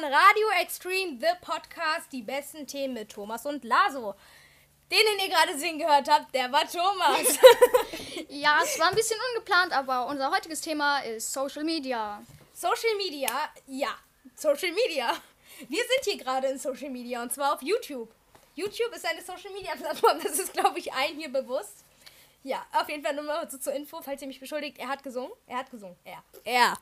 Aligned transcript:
von 0.00 0.12
Radio 0.12 0.48
Extreme, 0.62 1.18
The 1.20 1.26
Podcast, 1.42 2.10
die 2.12 2.22
besten 2.22 2.66
Themen 2.66 2.94
mit 2.94 3.10
Thomas 3.10 3.44
und 3.44 3.64
Laso. 3.64 4.14
Den, 4.90 4.98
den 4.98 5.26
ihr 5.26 5.34
gerade 5.34 5.58
singen 5.58 5.78
gehört 5.78 6.08
habt, 6.08 6.34
der 6.34 6.50
war 6.50 6.62
Thomas. 6.66 7.38
ja, 8.28 8.60
es 8.62 8.78
war 8.78 8.88
ein 8.88 8.94
bisschen 8.94 9.18
ungeplant, 9.30 9.72
aber 9.72 10.06
unser 10.06 10.30
heutiges 10.30 10.60
Thema 10.62 11.00
ist 11.00 11.32
Social 11.32 11.64
Media. 11.64 12.22
Social 12.54 12.96
Media, 12.96 13.28
ja, 13.66 13.94
Social 14.34 14.72
Media. 14.72 15.12
Wir 15.68 15.82
sind 15.82 16.04
hier 16.04 16.16
gerade 16.16 16.48
in 16.48 16.58
Social 16.58 16.90
Media 16.90 17.22
und 17.22 17.32
zwar 17.32 17.54
auf 17.54 17.62
YouTube. 17.62 18.10
YouTube 18.54 18.94
ist 18.94 19.04
eine 19.04 19.20
Social 19.20 19.52
Media 19.52 19.74
Plattform, 19.74 20.18
das 20.22 20.38
ist, 20.38 20.52
glaube 20.52 20.78
ich, 20.78 20.92
allen 20.92 21.18
hier 21.18 21.30
bewusst. 21.30 21.84
Ja, 22.42 22.64
auf 22.72 22.88
jeden 22.88 23.04
Fall 23.04 23.14
nur 23.14 23.24
mal 23.24 23.50
so 23.50 23.58
zur 23.58 23.74
Info, 23.74 24.00
falls 24.00 24.22
ihr 24.22 24.28
mich 24.28 24.40
beschuldigt. 24.40 24.78
Er 24.78 24.88
hat 24.88 25.02
gesungen. 25.02 25.32
Er 25.46 25.58
hat 25.58 25.70
gesungen. 25.70 25.96
Er. 26.04 26.22
Er. 26.44 26.78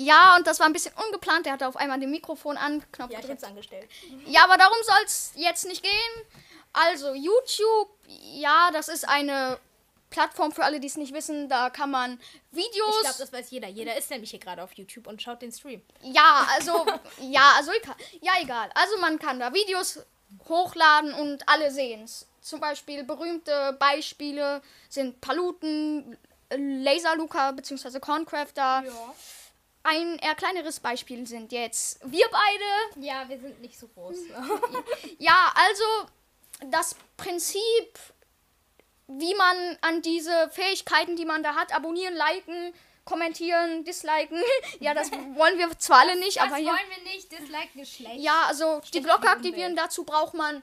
Ja, 0.00 0.36
und 0.36 0.46
das 0.46 0.60
war 0.60 0.66
ein 0.66 0.72
bisschen 0.72 0.94
ungeplant. 1.06 1.46
Er 1.46 1.54
hatte 1.54 1.66
auf 1.66 1.76
einmal 1.76 1.98
den 1.98 2.12
Mikrofon 2.12 2.56
an, 2.56 2.84
Knopf 2.92 3.10
Ja, 3.10 3.18
ich 3.18 3.28
hab's 3.28 3.42
angestellt. 3.42 3.88
Ja, 4.26 4.44
aber 4.44 4.56
darum 4.56 4.76
soll 4.84 5.04
es 5.04 5.32
jetzt 5.34 5.66
nicht 5.66 5.82
gehen. 5.82 6.26
Also, 6.72 7.14
YouTube, 7.14 7.90
ja, 8.06 8.70
das 8.72 8.86
ist 8.88 9.08
eine 9.08 9.58
Plattform 10.10 10.52
für 10.52 10.64
alle, 10.64 10.78
die 10.78 10.86
es 10.86 10.96
nicht 10.96 11.12
wissen. 11.12 11.48
Da 11.48 11.70
kann 11.70 11.90
man 11.90 12.20
Videos. 12.52 12.94
Ich 12.96 13.00
glaube, 13.00 13.18
das 13.18 13.32
weiß 13.32 13.50
jeder. 13.50 13.66
Jeder 13.66 13.96
ist 13.96 14.08
nämlich 14.10 14.30
hier 14.30 14.38
gerade 14.38 14.62
auf 14.62 14.72
YouTube 14.74 15.08
und 15.08 15.20
schaut 15.20 15.42
den 15.42 15.50
Stream. 15.50 15.82
Ja, 16.02 16.46
also, 16.54 16.86
ja, 17.20 17.54
also, 17.56 17.72
egal. 17.72 17.96
ja, 18.20 18.32
egal. 18.40 18.70
Also, 18.74 18.98
man 18.98 19.18
kann 19.18 19.40
da 19.40 19.52
Videos 19.52 19.98
hochladen 20.48 21.12
und 21.12 21.48
alle 21.48 21.72
sehen 21.72 22.04
es. 22.04 22.28
Zum 22.40 22.60
Beispiel 22.60 23.02
berühmte 23.02 23.76
Beispiele 23.80 24.62
sind 24.88 25.20
Paluten, 25.20 26.16
Laser 26.50 27.16
Luca 27.16 27.50
bzw. 27.50 27.98
Corncrafter. 27.98 28.84
Ja. 28.86 29.14
Ein 29.90 30.18
eher 30.18 30.34
kleineres 30.34 30.80
Beispiel 30.80 31.26
sind 31.26 31.52
jetzt 31.52 32.00
wir 32.04 32.26
beide. 32.30 33.06
Ja, 33.06 33.28
wir 33.28 33.38
sind 33.38 33.60
nicht 33.60 33.78
so 33.78 33.88
groß. 33.88 34.16
Ja, 35.18 35.52
also 35.54 35.84
das 36.70 36.96
Prinzip, 37.16 37.98
wie 39.06 39.34
man 39.34 39.78
an 39.80 40.02
diese 40.02 40.50
Fähigkeiten, 40.50 41.16
die 41.16 41.24
man 41.24 41.42
da 41.42 41.54
hat, 41.54 41.74
abonnieren, 41.74 42.14
liken, 42.14 42.74
kommentieren, 43.04 43.84
disliken. 43.84 44.42
ja, 44.80 44.92
das 44.94 45.10
wollen 45.10 45.58
wir 45.58 45.78
zwar 45.78 46.00
alle 46.00 46.16
nicht, 46.18 46.36
Das 46.36 46.44
aber 46.46 46.56
hier. 46.56 46.68
wollen 46.68 46.90
wir 46.94 47.12
nicht. 47.12 47.32
Dislike 47.32 47.80
ist 47.80 47.94
schlecht. 47.94 48.20
Ja, 48.20 48.42
also 48.48 48.80
die 48.80 48.88
Steht 48.88 49.04
Glocke 49.04 49.22
die 49.22 49.28
aktivieren, 49.28 49.76
dazu 49.76 50.04
braucht 50.04 50.34
man 50.34 50.62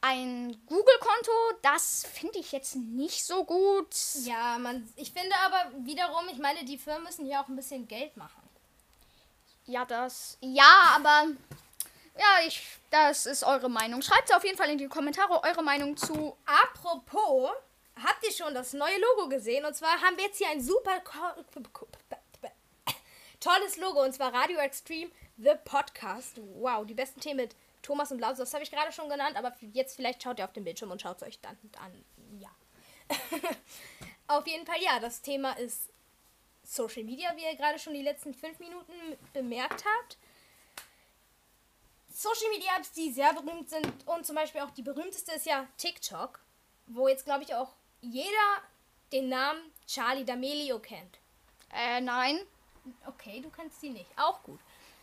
ein 0.00 0.56
Google-Konto. 0.66 1.32
Das 1.62 2.06
finde 2.12 2.38
ich 2.38 2.52
jetzt 2.52 2.76
nicht 2.76 3.24
so 3.24 3.44
gut. 3.44 3.94
Ja, 4.24 4.56
man, 4.58 4.88
ich 4.96 5.12
finde 5.12 5.34
aber 5.44 5.72
wiederum, 5.84 6.28
ich 6.30 6.38
meine, 6.38 6.64
die 6.64 6.78
Firmen 6.78 7.04
müssen 7.04 7.26
hier 7.26 7.40
auch 7.40 7.48
ein 7.48 7.56
bisschen 7.56 7.86
Geld 7.88 8.16
machen. 8.16 8.37
Ja, 9.68 9.84
das. 9.84 10.38
Ja, 10.40 10.96
aber. 10.96 11.26
Ja, 12.18 12.46
ich. 12.46 12.62
Das 12.90 13.26
ist 13.26 13.44
eure 13.44 13.68
Meinung. 13.68 14.00
Schreibt 14.00 14.34
auf 14.34 14.42
jeden 14.44 14.56
Fall 14.56 14.70
in 14.70 14.78
die 14.78 14.88
Kommentare 14.88 15.44
eure 15.44 15.62
Meinung 15.62 15.94
zu. 15.94 16.34
Apropos, 16.46 17.50
habt 18.02 18.24
ihr 18.24 18.32
schon 18.32 18.54
das 18.54 18.72
neue 18.72 18.98
Logo 18.98 19.28
gesehen? 19.28 19.66
Und 19.66 19.74
zwar 19.74 20.00
haben 20.00 20.16
wir 20.16 20.24
jetzt 20.24 20.38
hier 20.38 20.48
ein 20.48 20.62
super 20.62 21.02
tolles 23.40 23.76
Logo 23.76 24.02
und 24.02 24.14
zwar 24.14 24.32
Radio 24.32 24.58
Extreme 24.58 25.10
The 25.36 25.52
Podcast. 25.64 26.40
Wow, 26.54 26.86
die 26.86 26.94
besten 26.94 27.20
Themen 27.20 27.40
mit 27.40 27.54
Thomas 27.82 28.10
und 28.10 28.20
Laus. 28.20 28.38
Das 28.38 28.54
habe 28.54 28.64
ich 28.64 28.70
gerade 28.70 28.90
schon 28.90 29.10
genannt, 29.10 29.36
aber 29.36 29.54
jetzt 29.74 29.96
vielleicht 29.96 30.22
schaut 30.22 30.38
ihr 30.38 30.46
auf 30.46 30.54
den 30.54 30.64
Bildschirm 30.64 30.90
und 30.90 31.02
schaut 31.02 31.18
es 31.18 31.28
euch 31.28 31.38
dann 31.40 31.58
an. 31.78 32.04
Ja. 32.40 32.48
auf 34.28 34.46
jeden 34.46 34.64
Fall, 34.64 34.80
ja, 34.80 34.98
das 34.98 35.20
Thema 35.20 35.52
ist 35.58 35.90
Social 36.68 37.02
Media, 37.04 37.34
wie 37.34 37.44
ihr 37.44 37.56
gerade 37.56 37.78
schon 37.78 37.94
die 37.94 38.02
letzten 38.02 38.34
fünf 38.34 38.58
Minuten 38.58 38.92
bemerkt 39.32 39.84
habt. 39.86 40.18
Social 42.12 42.50
Media 42.50 42.76
Apps, 42.76 42.92
die 42.92 43.10
sehr 43.10 43.32
berühmt 43.32 43.70
sind 43.70 43.86
und 44.06 44.26
zum 44.26 44.36
Beispiel 44.36 44.60
auch 44.60 44.70
die 44.70 44.82
berühmteste 44.82 45.32
ist 45.32 45.46
ja 45.46 45.66
TikTok, 45.78 46.40
wo 46.86 47.08
jetzt 47.08 47.24
glaube 47.24 47.44
ich 47.44 47.54
auch 47.54 47.72
jeder 48.02 48.62
den 49.12 49.30
Namen 49.30 49.60
Charlie 49.86 50.24
D'Amelio 50.24 50.78
kennt. 50.78 51.18
Äh, 51.72 52.02
nein. 52.02 52.38
Okay, 53.06 53.40
du 53.40 53.50
kennst 53.50 53.80
sie 53.80 53.90
nicht. 53.90 54.10
Auch 54.16 54.42
gut. 54.42 54.60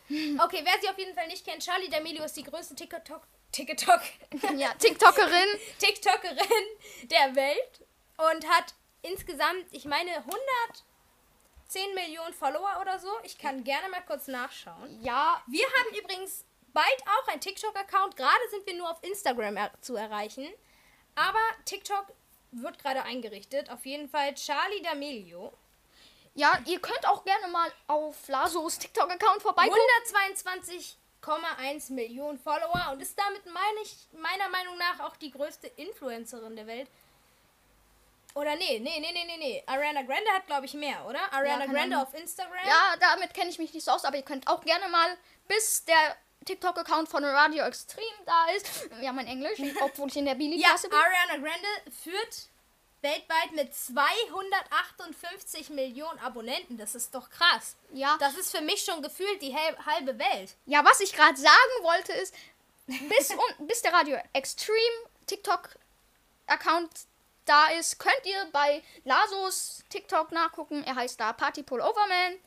Okay, 0.08 0.60
wer 0.62 0.80
sie 0.80 0.88
auf 0.88 0.98
jeden 0.98 1.14
Fall 1.14 1.26
nicht 1.26 1.44
kennt, 1.44 1.64
Charlie 1.64 1.88
D'Amelio 1.88 2.24
ist 2.24 2.36
die 2.36 2.44
größte 2.44 2.76
TikTok, 2.76 3.22
TikTok, 3.50 4.00
Ja, 4.56 4.72
TikTokerin. 4.74 5.48
TikTokerin 5.80 7.08
der 7.10 7.34
Welt 7.34 7.84
und 8.18 8.48
hat 8.48 8.74
insgesamt, 9.02 9.66
ich 9.72 9.84
meine, 9.84 10.24
110 11.68 11.94
Millionen 11.94 12.32
Follower 12.32 12.78
oder 12.80 12.98
so. 12.98 13.08
Ich 13.24 13.38
kann 13.38 13.64
gerne 13.64 13.88
mal 13.88 14.02
kurz 14.06 14.28
nachschauen. 14.28 15.00
Ja, 15.02 15.42
Wir 15.46 15.66
haben 15.66 15.96
übrigens 15.98 16.44
bald 16.72 17.02
auch 17.06 17.28
einen 17.28 17.40
TikTok-Account. 17.40 18.16
Gerade 18.16 18.48
sind 18.50 18.66
wir 18.66 18.74
nur 18.76 18.90
auf 18.90 19.02
Instagram 19.02 19.56
er 19.56 19.70
zu 19.80 19.96
erreichen. 19.96 20.46
Aber 21.14 21.40
TikTok 21.64 22.06
wird 22.52 22.78
gerade 22.78 23.02
eingerichtet. 23.02 23.70
Auf 23.70 23.84
jeden 23.84 24.08
Fall 24.08 24.34
Charlie 24.34 24.82
D'Amelio. 24.82 25.52
ja, 26.34 26.58
ihr 26.66 26.80
könnt 26.80 27.06
auch 27.08 27.24
gerne 27.24 27.48
mal 27.48 27.72
auf 27.88 28.28
Lasos 28.28 28.78
TikTok-Account 28.78 29.42
vorbeigucken. 29.42 29.80
122,1 31.22 31.92
Millionen 31.92 32.38
Follower 32.38 32.90
und 32.92 33.00
ist 33.02 33.18
damit, 33.18 33.44
meine 33.46 33.80
ich, 33.82 33.96
meiner 34.12 34.48
Meinung 34.50 34.76
nach 34.78 35.00
auch 35.00 35.16
die 35.16 35.30
größte 35.30 35.66
Influencerin 35.66 36.54
der 36.54 36.66
Welt. 36.66 36.88
Oder 38.36 38.54
nee, 38.54 38.78
nee, 38.80 39.00
nee, 39.00 39.12
nee, 39.12 39.24
nee, 39.24 39.36
nee. 39.38 39.62
Ariana 39.66 40.02
Grande 40.02 40.30
hat, 40.30 40.46
glaube 40.46 40.66
ich, 40.66 40.74
mehr, 40.74 41.06
oder? 41.06 41.32
Ariana 41.32 41.60
keine 41.60 41.72
Grande 41.72 41.98
auf 41.98 42.12
Instagram. 42.12 42.66
Ja, 42.66 42.94
damit 43.00 43.32
kenne 43.32 43.48
ich 43.48 43.58
mich 43.58 43.72
nicht 43.72 43.84
so 43.84 43.92
aus, 43.92 44.04
aber 44.04 44.18
ihr 44.18 44.24
könnt 44.24 44.46
auch 44.46 44.62
gerne 44.62 44.88
mal, 44.90 45.16
bis 45.48 45.86
der 45.86 45.96
TikTok-Account 46.44 47.08
von 47.08 47.24
Radio 47.24 47.64
Extreme 47.64 48.04
da 48.26 48.50
ist. 48.54 48.90
Wir 49.00 49.08
haben 49.08 49.18
ein 49.20 49.26
Englisch, 49.26 49.58
obwohl 49.80 50.08
ich 50.08 50.18
in 50.18 50.26
der 50.26 50.34
Ja, 50.34 50.38
Billy-Klasse 50.38 50.90
bin. 50.90 50.98
Ariana 50.98 51.48
Grande 51.48 51.66
führt 52.02 52.50
weltweit 53.00 53.52
mit 53.52 53.74
258 53.74 55.70
Millionen 55.70 56.18
Abonnenten. 56.18 56.76
Das 56.76 56.94
ist 56.94 57.14
doch 57.14 57.30
krass. 57.30 57.76
Ja. 57.94 58.18
Das 58.20 58.36
ist 58.36 58.54
für 58.54 58.62
mich 58.62 58.84
schon 58.84 59.00
gefühlt 59.00 59.40
die 59.40 59.56
halbe 59.56 60.18
Welt. 60.18 60.56
Ja, 60.66 60.84
was 60.84 61.00
ich 61.00 61.14
gerade 61.14 61.38
sagen 61.38 61.72
wollte 61.80 62.12
ist, 62.12 62.34
bis, 62.86 63.30
un, 63.30 63.66
bis 63.66 63.80
der 63.80 63.94
Radio 63.94 64.18
Extreme 64.34 65.08
TikTok-Account 65.26 66.90
da 67.46 67.68
ist, 67.68 67.98
könnt 67.98 68.24
ihr 68.24 68.46
bei 68.52 68.82
Lasos 69.04 69.84
TikTok 69.88 70.32
nachgucken. 70.32 70.84
Er 70.84 70.96
heißt 70.96 71.18
da 71.18 71.32
Party 71.32 71.62
Pulloverman. 71.62 72.38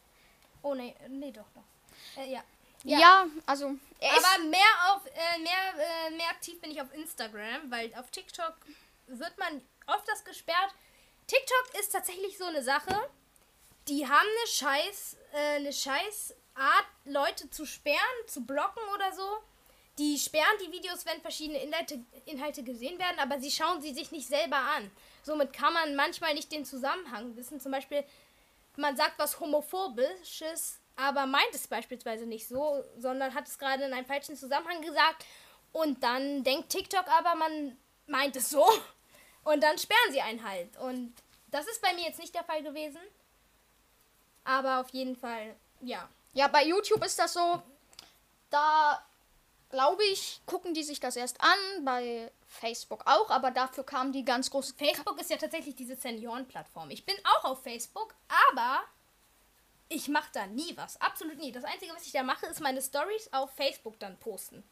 Oh 0.62 0.76
nee, 0.76 0.96
nee, 1.08 1.32
doch, 1.32 1.46
doch. 1.56 2.22
Äh, 2.22 2.32
ja. 2.32 2.44
Ja. 2.84 3.28
also 3.46 3.76
er 4.00 4.18
ist, 4.18 4.26
Aber 4.26 4.44
mehr 4.46 4.62
auf 4.90 5.06
äh, 5.08 5.40
mehr, 5.40 6.08
äh, 6.08 6.12
mehr 6.12 6.30
aktiv 6.30 6.62
bin 6.62 6.72
ich 6.72 6.82
auf 6.82 6.94
Instagram, 6.94 7.70
weil 7.70 7.94
auf 7.96 8.10
TikTok 8.12 8.56
wird 9.08 9.38
man 9.38 9.62
öfters 9.88 10.24
gesperrt. 10.24 10.74
TikTok 11.28 11.80
ist 11.80 11.90
tatsächlich 11.92 12.38
so 12.38 12.46
eine 12.46 12.64
Sache. 12.64 12.96
Die 13.88 14.08
haben 14.08 14.28
eine 14.28 14.48
scheiß, 14.48 15.18
äh, 15.34 15.56
eine 15.56 15.74
scheiß 15.74 16.36
Art, 16.56 16.86
Leute 17.06 17.50
zu 17.50 17.66
sperren, 17.66 17.98
zu 18.28 18.46
blocken 18.46 18.84
oder 18.94 19.14
so. 19.14 19.44
Die 20.00 20.18
sperren 20.18 20.58
die 20.66 20.72
Videos, 20.72 21.06
wenn 21.06 21.20
verschiedene 21.20 21.62
Inhalte, 21.62 22.00
Inhalte 22.26 22.64
gesehen 22.64 22.98
werden, 22.98 23.20
aber 23.20 23.38
sie 23.42 23.52
schauen 23.52 23.82
sie 23.82 23.94
sich 23.94 24.12
nicht 24.12 24.30
selber 24.30 24.56
an. 24.56 24.90
Somit 25.24 25.52
kann 25.52 25.74
man 25.74 25.96
manchmal 25.98 26.34
nicht 26.34 26.52
den 26.54 26.64
Zusammenhang 26.64 27.36
wissen. 27.36 27.60
Zum 27.60 27.74
Beispiel, 27.74 28.06
man 28.78 28.96
sagt 28.96 29.20
was 29.20 29.42
Homophobisches, 29.42 30.80
aber 30.96 31.26
meint 31.26 31.54
es 31.54 31.68
beispielsweise 31.68 32.26
nicht 32.26 32.48
so, 32.48 32.82
sondern 32.98 33.34
hat 33.34 33.48
es 33.48 33.60
gerade 33.60 33.84
in 33.84 33.94
einem 33.94 34.06
falschen 34.06 34.38
Zusammenhang 34.38 34.82
gesagt. 34.82 35.26
Und 35.74 36.02
dann 36.02 36.46
denkt 36.46 36.70
TikTok 36.70 37.06
aber, 37.10 37.36
man 37.36 37.78
meint 38.08 38.38
es 38.38 38.50
so. 38.50 38.66
Und 39.44 39.62
dann 39.62 39.78
sperren 39.78 40.12
sie 40.12 40.22
einen 40.22 40.48
halt. 40.48 40.78
Und 40.78 41.14
das 41.48 41.68
ist 41.68 41.82
bei 41.82 41.94
mir 41.94 42.04
jetzt 42.04 42.20
nicht 42.20 42.34
der 42.34 42.46
Fall 42.46 42.64
gewesen. 42.64 43.02
Aber 44.46 44.80
auf 44.80 44.90
jeden 44.92 45.18
Fall, 45.18 45.56
ja. 45.82 46.08
ja, 46.32 46.48
bei 46.48 46.66
YouTube 46.66 47.04
ist 47.04 47.20
das 47.20 47.34
so, 47.34 47.62
da 48.50 49.06
glaube 49.70 50.04
ich, 50.06 50.42
gucken 50.46 50.74
die 50.74 50.84
sich 50.84 51.00
das 51.00 51.16
erst 51.16 51.42
an, 51.42 51.86
bei 51.86 52.32
Facebook 52.48 53.04
auch, 53.06 53.30
aber 53.30 53.52
dafür 53.52 53.84
kam 53.84 54.12
die 54.12 54.26
ganz 54.26 54.50
große 54.50 54.74
Facebook 54.76 55.20
ist 55.20 55.30
ja 55.30 55.38
tatsächlich 55.38 55.76
diese 55.76 55.96
Seniorenplattform. 55.96 56.90
Ich 56.90 57.06
bin 57.06 57.16
auch 57.24 57.46
auf 57.46 57.64
Facebook, 57.64 58.16
aber 58.52 58.82
ich 59.88 60.08
mache 60.08 60.30
da 60.34 60.48
nie 60.48 60.76
was. 60.76 61.00
Absolut 61.02 61.38
nie. 61.38 61.52
Das 61.52 61.64
Einzige, 61.64 61.94
was 61.94 62.06
ich 62.06 62.12
da 62.12 62.24
mache, 62.24 62.46
ist 62.48 62.62
meine 62.62 62.82
Stories 62.82 63.32
auf 63.32 63.52
Facebook 63.52 64.00
dann 64.00 64.18
posten. 64.18 64.64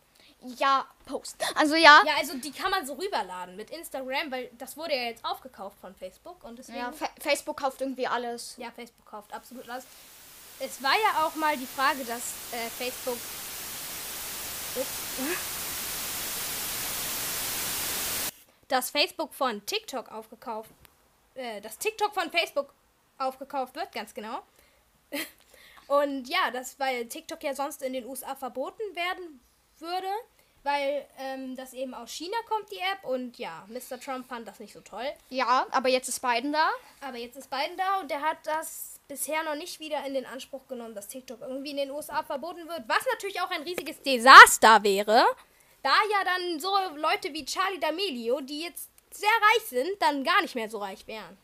ja, 0.58 0.86
Post. 1.06 1.38
Also 1.56 1.76
ja, 1.76 2.04
Ja, 2.06 2.18
also 2.18 2.38
die 2.38 2.52
kann 2.52 2.70
man 2.70 2.86
so 2.86 2.94
rüberladen 2.94 3.56
mit 3.56 3.72
Instagram, 3.72 4.32
weil 4.32 4.52
das 4.58 4.78
wurde 4.78 4.96
ja 4.96 5.04
jetzt 5.04 5.24
aufgekauft 5.26 5.80
von 5.80 5.96
Facebook 5.96 6.44
und 6.44 6.60
deswegen. 6.60 6.80
ja, 6.80 6.92
Fa 6.92 7.10
Facebook 7.20 7.58
kauft 7.58 7.82
irgendwie 7.82 8.08
alles. 8.08 8.56
Ja, 8.58 8.72
Facebook 8.72 9.06
kauft 9.06 9.34
absolut 9.34 9.68
alles. 9.70 9.86
Es 10.60 10.82
war 10.82 10.94
ja 10.94 11.26
auch 11.26 11.36
mal 11.36 11.56
die 11.56 11.68
Frage, 11.68 12.04
dass 12.06 12.34
äh, 12.52 12.70
Facebook. 12.78 13.18
Dass 18.68 18.90
Facebook 18.90 19.34
von 19.34 19.66
TikTok 19.66 20.12
aufgekauft. 20.12 20.72
Äh, 21.36 21.62
dass 21.62 21.78
TikTok 21.78 22.14
von 22.14 22.32
Facebook 22.32 22.74
aufgekauft 23.18 23.76
wird, 23.76 23.92
ganz 23.92 24.14
genau. 24.14 24.42
Und 25.88 26.28
ja, 26.28 26.52
das, 26.52 26.80
weil 26.80 27.08
TikTok 27.08 27.42
ja 27.44 27.54
sonst 27.56 27.82
in 27.82 27.94
den 27.94 28.06
USA 28.06 28.36
verboten 28.36 28.84
werden 28.94 29.40
würde, 29.80 30.08
weil 30.64 31.06
ähm, 31.18 31.56
das 31.56 31.74
eben 31.74 31.94
aus 31.94 32.12
China 32.12 32.36
kommt, 32.50 32.72
die 32.72 32.80
App. 32.80 33.04
Und 33.04 33.38
ja, 33.38 33.66
Mr. 33.70 34.00
Trump 34.00 34.28
fand 34.28 34.48
das 34.48 34.60
nicht 34.60 34.74
so 34.74 34.82
toll. 34.82 35.08
Ja, 35.30 35.66
aber 35.72 35.90
jetzt 35.90 36.10
ist 36.10 36.22
Biden 36.22 36.52
da. 36.52 36.70
Aber 37.02 37.18
jetzt 37.18 37.38
ist 37.38 37.50
Biden 37.50 37.78
da 37.78 38.00
und 38.02 38.12
der 38.12 38.22
hat 38.22 38.38
das 38.44 38.97
bisher 39.08 39.44
noch 39.44 39.56
nicht 39.56 39.80
wieder 39.80 40.06
in 40.06 40.14
den 40.14 40.26
Anspruch 40.26 40.68
genommen, 40.68 40.94
dass 40.94 41.08
TikTok 41.08 41.42
irgendwie 41.42 41.72
in 41.72 41.78
den 41.78 41.92
USA 41.92 42.24
verboten 42.24 42.68
wird. 42.68 42.84
Was 42.88 43.06
natürlich 43.14 43.40
auch 43.42 43.50
ein 43.52 43.64
riesiges 43.64 44.02
Desaster 44.02 44.84
wäre. 44.84 45.26
Da 45.84 45.94
ja 46.12 46.24
dann 46.26 46.60
so 46.60 46.70
Leute 46.96 47.34
wie 47.34 47.46
Charlie 47.46 47.80
D'Amelio, 47.80 48.42
die 48.42 48.62
jetzt 48.62 48.90
sehr 49.12 49.30
reich 49.30 49.64
sind, 49.68 50.02
dann 50.02 50.24
gar 50.24 50.42
nicht 50.42 50.56
mehr 50.56 50.70
so 50.70 50.80
reich 50.80 51.08
wären. 51.08 51.38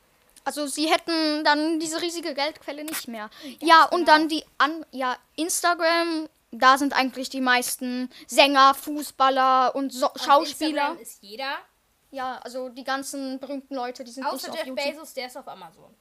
Also 0.44 0.68
sie 0.68 0.92
hätten 0.92 1.44
dann 1.46 1.80
diese 1.80 2.02
riesige 2.02 2.34
Geldquelle 2.34 2.84
nicht 2.84 3.08
mehr. 3.08 3.30
ja, 3.62 3.86
und 3.86 4.06
genau. 4.06 4.12
dann 4.12 4.28
die 4.28 4.44
an 4.58 4.86
ja 4.92 5.18
Instagram, 5.38 6.28
da 6.52 6.78
sind 6.78 6.94
eigentlich 6.94 7.30
die 7.30 7.40
meisten 7.40 8.10
Sänger, 8.28 8.74
Fußballer 8.74 9.74
und 9.76 9.94
so 9.94 10.08
Auf 10.08 10.22
Schauspieler. 10.22 10.90
Instagram 10.90 10.98
ist 11.00 11.24
jeder. 11.24 11.58
Ja, 12.12 12.40
also 12.44 12.70
die 12.70 12.84
ganzen 12.84 13.40
berühmten 13.40 13.74
Leute, 13.74 14.04
die 14.04 14.12
sind 14.12 14.26
Außer 14.26 14.50
nicht 14.50 14.50
auf 14.50 14.56
Jeff 14.58 14.68
YouTube. 14.68 14.86
Bezos, 14.86 15.14
der 15.14 15.28
ist 15.28 15.38
auf 15.38 15.48
Amazon. 15.48 15.96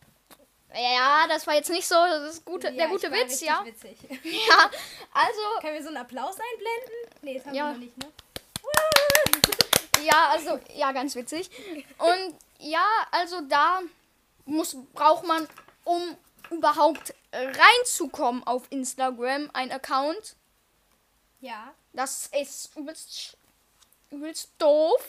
Ja, 0.75 1.27
das 1.29 1.47
war 1.47 1.55
jetzt 1.55 1.71
nicht 1.71 1.87
so 1.87 1.95
das 1.95 2.45
gute, 2.45 2.73
der 2.73 2.85
Ja, 2.85 2.87
gute 2.89 3.07
ich 3.07 3.13
war 3.13 3.19
Witz, 3.21 3.41
ja. 3.41 3.65
Witzig. 3.65 3.97
Ja, 4.25 4.71
also 5.13 5.41
Können 5.61 5.75
wir 5.75 5.83
so 5.83 5.89
einen 5.89 5.99
Applaus 5.99 6.37
einblenden? 6.37 7.19
Nee, 7.23 7.35
das 7.39 7.47
haben 7.47 7.55
Ja. 7.55 7.67
wir 7.69 7.73
noch 7.73 7.79
nicht, 7.79 7.97
ne? 7.99 8.13
Ja, 10.05 10.31
also, 10.31 10.59
ja, 10.75 10.91
ganz 10.93 11.15
witzig. 11.15 11.49
Und 11.99 12.35
ja, 12.59 12.85
also 13.13 13.41
da 13.43 13.81
muss, 14.47 14.77
braucht 14.95 15.25
man, 15.25 15.47
um 15.85 16.17
überhaupt 16.51 17.15
reinzukommen 17.33 18.45
auf 18.45 18.65
Instagram, 18.71 19.51
ein 19.53 19.71
Account. 19.71 20.35
Ja. 21.41 21.73
Das 21.93 22.29
ist 22.33 22.77
übelst, 22.77 23.37
übelst 24.11 24.51
doof. 24.59 25.09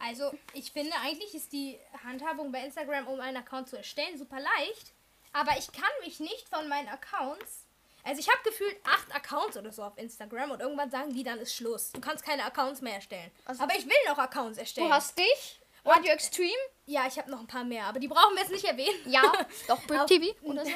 Also, 0.00 0.32
ich 0.54 0.72
finde, 0.72 0.92
eigentlich 1.04 1.34
ist 1.34 1.52
die 1.52 1.78
Handhabung 2.04 2.52
bei 2.52 2.64
Instagram, 2.64 3.06
um 3.08 3.20
einen 3.20 3.36
Account 3.38 3.68
zu 3.68 3.76
erstellen, 3.76 4.16
super 4.18 4.38
leicht. 4.40 4.92
Aber 5.32 5.56
ich 5.58 5.70
kann 5.72 5.90
mich 6.04 6.20
nicht 6.20 6.48
von 6.48 6.68
meinen 6.68 6.88
Accounts. 6.88 7.64
Also, 8.04 8.20
ich 8.20 8.28
habe 8.28 8.38
gefühlt 8.44 8.76
acht 8.84 9.14
Accounts 9.14 9.56
oder 9.56 9.72
so 9.72 9.82
auf 9.82 9.96
Instagram 9.96 10.50
und 10.52 10.60
irgendwann 10.60 10.90
sagen 10.90 11.12
die, 11.12 11.22
dann 11.22 11.38
ist 11.38 11.54
Schluss. 11.54 11.92
Du 11.92 12.00
kannst 12.00 12.24
keine 12.24 12.44
Accounts 12.44 12.80
mehr 12.80 12.94
erstellen. 12.94 13.30
Also- 13.44 13.62
aber 13.62 13.74
ich 13.76 13.86
will 13.86 13.96
noch 14.08 14.18
Accounts 14.18 14.58
erstellen. 14.58 14.88
Du 14.88 14.92
hast 14.94 15.16
dich, 15.18 15.60
Radio 15.84 16.12
Extreme, 16.12 16.52
ja, 16.86 17.06
ich 17.08 17.18
habe 17.18 17.30
noch 17.30 17.40
ein 17.40 17.46
paar 17.46 17.64
mehr, 17.64 17.86
aber 17.86 17.98
die 17.98 18.06
brauchen 18.08 18.34
wir 18.34 18.42
jetzt 18.42 18.52
nicht 18.52 18.64
erwähnen. 18.64 19.10
ja, 19.10 19.22
doch 19.68 19.80
Brick 19.86 20.06
TV 20.06 20.34
oder 20.42 20.64
so. 20.64 20.70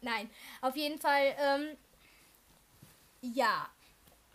Nein, 0.00 0.30
auf 0.62 0.74
jeden 0.76 0.98
Fall, 0.98 1.34
ähm, 1.38 1.76
ja. 3.20 3.68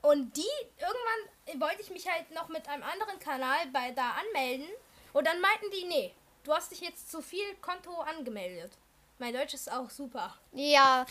Und 0.02 0.36
die, 0.36 0.42
irgendwann 0.78 1.33
wollte 1.58 1.82
ich 1.82 1.90
mich 1.92 2.08
halt 2.10 2.32
noch 2.32 2.48
mit 2.50 2.68
einem 2.68 2.84
anderen 2.84 3.20
Kanal 3.20 3.68
bei 3.72 3.92
da 3.92 4.12
anmelden. 4.12 4.68
Und 5.14 5.28
dann 5.28 5.40
meinten 5.42 5.70
die, 5.72 5.86
nee, 5.86 6.14
du 6.44 6.54
hast 6.54 6.72
dich 6.72 6.82
jetzt 6.82 7.12
zu 7.12 7.22
viel 7.22 7.56
Konto 7.62 7.92
angemeldet. 8.02 8.72
Mein 9.20 9.34
Deutsch 9.34 9.54
ist 9.54 9.72
auch 9.72 9.90
super. 9.92 10.36
Ja, 10.54 11.06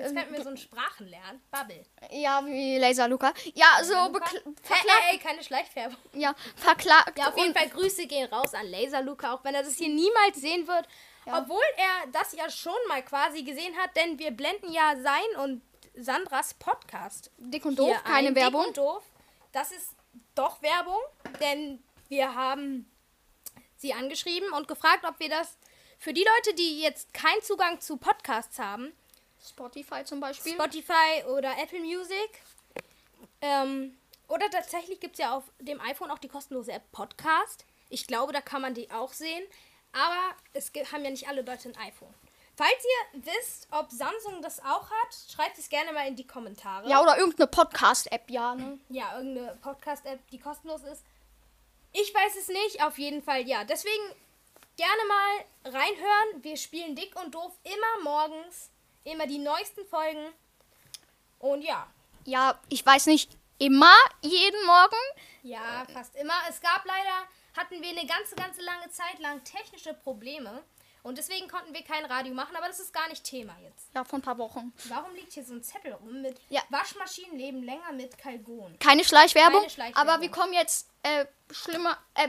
Jetzt 0.00 0.14
könnten 0.14 0.32
wir 0.34 0.42
so 0.42 0.48
ein 0.50 0.56
Sprachenlernen. 0.56 1.40
Bubble. 1.52 1.84
ja, 2.10 2.44
wie 2.44 2.78
Laser 2.78 3.06
Luca. 3.08 3.32
Ja, 3.54 3.78
so 3.82 3.94
Hey, 3.94 4.10
verklagt. 4.12 4.52
hey, 4.62 5.10
hey, 5.10 5.18
keine 5.18 5.42
Schleichfärbung. 5.42 5.96
Ja, 6.12 6.34
verklagt. 6.56 7.16
Ja, 7.16 7.28
auf 7.28 7.38
jeden 7.38 7.54
Fall 7.54 7.68
Grüße 7.68 8.06
gehen 8.06 8.26
raus 8.32 8.54
an 8.54 8.66
Laser 8.66 9.02
Luca, 9.02 9.32
auch 9.34 9.44
wenn 9.44 9.54
er 9.54 9.62
das 9.62 9.76
hier 9.76 9.88
niemals 9.88 10.36
sehen 10.40 10.66
wird. 10.66 10.86
Ja. 11.26 11.38
Obwohl 11.38 11.62
er 11.76 12.08
das 12.12 12.32
ja 12.32 12.50
schon 12.50 12.74
mal 12.88 13.02
quasi 13.02 13.44
gesehen 13.44 13.74
hat, 13.78 13.96
denn 13.96 14.18
wir 14.18 14.32
blenden 14.32 14.70
ja 14.72 14.94
sein 15.00 15.40
und 15.42 15.62
Sandras 15.94 16.54
Podcast. 16.54 17.30
Dick 17.38 17.64
und 17.64 17.78
doof, 17.78 17.96
keine 18.04 18.28
ein. 18.28 18.34
Werbung. 18.34 18.62
Dick 18.62 18.68
und 18.70 18.76
doof. 18.78 19.04
Das 19.54 19.70
ist 19.70 19.94
doch 20.34 20.60
Werbung, 20.62 21.00
denn 21.40 21.80
wir 22.08 22.34
haben 22.34 22.90
sie 23.76 23.94
angeschrieben 23.94 24.52
und 24.52 24.66
gefragt, 24.66 25.04
ob 25.08 25.20
wir 25.20 25.28
das 25.28 25.56
für 26.00 26.12
die 26.12 26.24
Leute, 26.24 26.56
die 26.56 26.80
jetzt 26.80 27.14
keinen 27.14 27.40
Zugang 27.40 27.80
zu 27.80 27.96
Podcasts 27.96 28.58
haben, 28.58 28.92
Spotify 29.46 30.02
zum 30.04 30.18
Beispiel. 30.18 30.54
Spotify 30.54 31.22
oder 31.28 31.56
Apple 31.62 31.78
Music. 31.78 32.42
Ähm, 33.40 33.96
oder 34.26 34.50
tatsächlich 34.50 34.98
gibt 34.98 35.14
es 35.14 35.20
ja 35.20 35.36
auf 35.36 35.44
dem 35.60 35.80
iPhone 35.80 36.10
auch 36.10 36.18
die 36.18 36.28
kostenlose 36.28 36.72
App 36.72 36.90
Podcast. 36.90 37.64
Ich 37.90 38.08
glaube, 38.08 38.32
da 38.32 38.40
kann 38.40 38.60
man 38.60 38.74
die 38.74 38.90
auch 38.90 39.12
sehen. 39.12 39.44
Aber 39.92 40.34
es 40.52 40.72
haben 40.90 41.04
ja 41.04 41.10
nicht 41.10 41.28
alle 41.28 41.42
Leute 41.42 41.68
ein 41.68 41.76
iPhone. 41.76 42.12
Falls 42.56 42.84
ihr 43.14 43.22
wisst, 43.24 43.66
ob 43.72 43.90
Samsung 43.90 44.40
das 44.40 44.60
auch 44.60 44.88
hat, 44.90 45.16
schreibt 45.32 45.58
es 45.58 45.68
gerne 45.68 45.92
mal 45.92 46.06
in 46.06 46.14
die 46.16 46.26
Kommentare. 46.26 46.88
ja, 46.88 47.00
oder 47.02 47.18
irgendeine 47.18 47.48
Podcast-App, 47.48 48.30
ja, 48.30 48.54
ne? 48.54 48.78
Ja, 48.90 49.16
irgendeine 49.18 49.56
Podcast-App, 49.56 50.20
die 50.30 50.38
kostenlos 50.38 50.82
ist. 50.84 51.02
Ich 51.92 52.14
weiß 52.14 52.36
es 52.36 52.48
nicht, 52.48 52.82
auf 52.84 52.98
jeden 52.98 53.22
Fall 53.22 53.46
ja. 53.48 53.64
Deswegen 53.64 54.02
gerne 54.76 55.02
mal 55.08 55.72
reinhören. 55.78 56.42
Wir 56.44 56.56
spielen 56.56 56.94
dick 56.94 57.14
und 57.20 57.34
doof 57.34 57.52
immer 57.64 58.02
morgens, 58.04 58.70
immer 59.04 59.26
die 59.26 59.38
neuesten 59.38 59.84
Folgen. 59.86 60.32
Und 61.40 61.62
ja, 61.62 61.86
Ja, 62.24 62.58
ich 62.68 62.84
weiß 62.86 63.06
nicht, 63.06 63.36
immer 63.58 63.94
jeden 64.22 64.64
Morgen. 64.66 64.96
ja, 65.42 65.84
fast 65.92 66.14
immer. 66.16 66.34
Es 66.48 66.60
gab 66.60 66.84
leider, 66.84 67.26
hatten 67.56 67.82
wir 67.82 67.90
eine 67.90 68.06
ganze, 68.06 68.34
ganze 68.36 68.62
lange 68.62 68.90
Zeit 68.90 69.18
lang 69.18 69.42
technische 69.44 69.92
Probleme. 69.94 70.62
Und 71.04 71.18
deswegen 71.18 71.48
konnten 71.48 71.72
wir 71.74 71.82
kein 71.84 72.04
Radio 72.06 72.32
machen, 72.34 72.56
aber 72.56 72.66
das 72.66 72.80
ist 72.80 72.92
gar 72.92 73.06
nicht 73.08 73.22
Thema 73.24 73.54
jetzt. 73.62 73.90
Ja, 73.94 74.04
vor 74.04 74.18
ein 74.18 74.22
paar 74.22 74.38
Wochen. 74.38 74.72
Warum 74.88 75.14
liegt 75.14 75.32
hier 75.34 75.44
so 75.44 75.52
ein 75.52 75.62
Zettel 75.62 75.92
rum 75.92 76.22
mit 76.22 76.40
Ja. 76.48 76.62
Waschmaschinen 76.70 77.36
leben 77.38 77.62
länger 77.62 77.92
mit 77.92 78.16
Kalgon? 78.16 78.76
Keine 78.80 79.04
Schleichwerbung, 79.04 79.60
Keine 79.60 79.70
Schleichwerbung. 79.70 80.10
aber 80.12 80.22
wir 80.22 80.30
kommen 80.30 80.54
jetzt 80.54 80.88
äh, 81.02 81.26
schlimmer, 81.50 81.96
äh, 82.14 82.28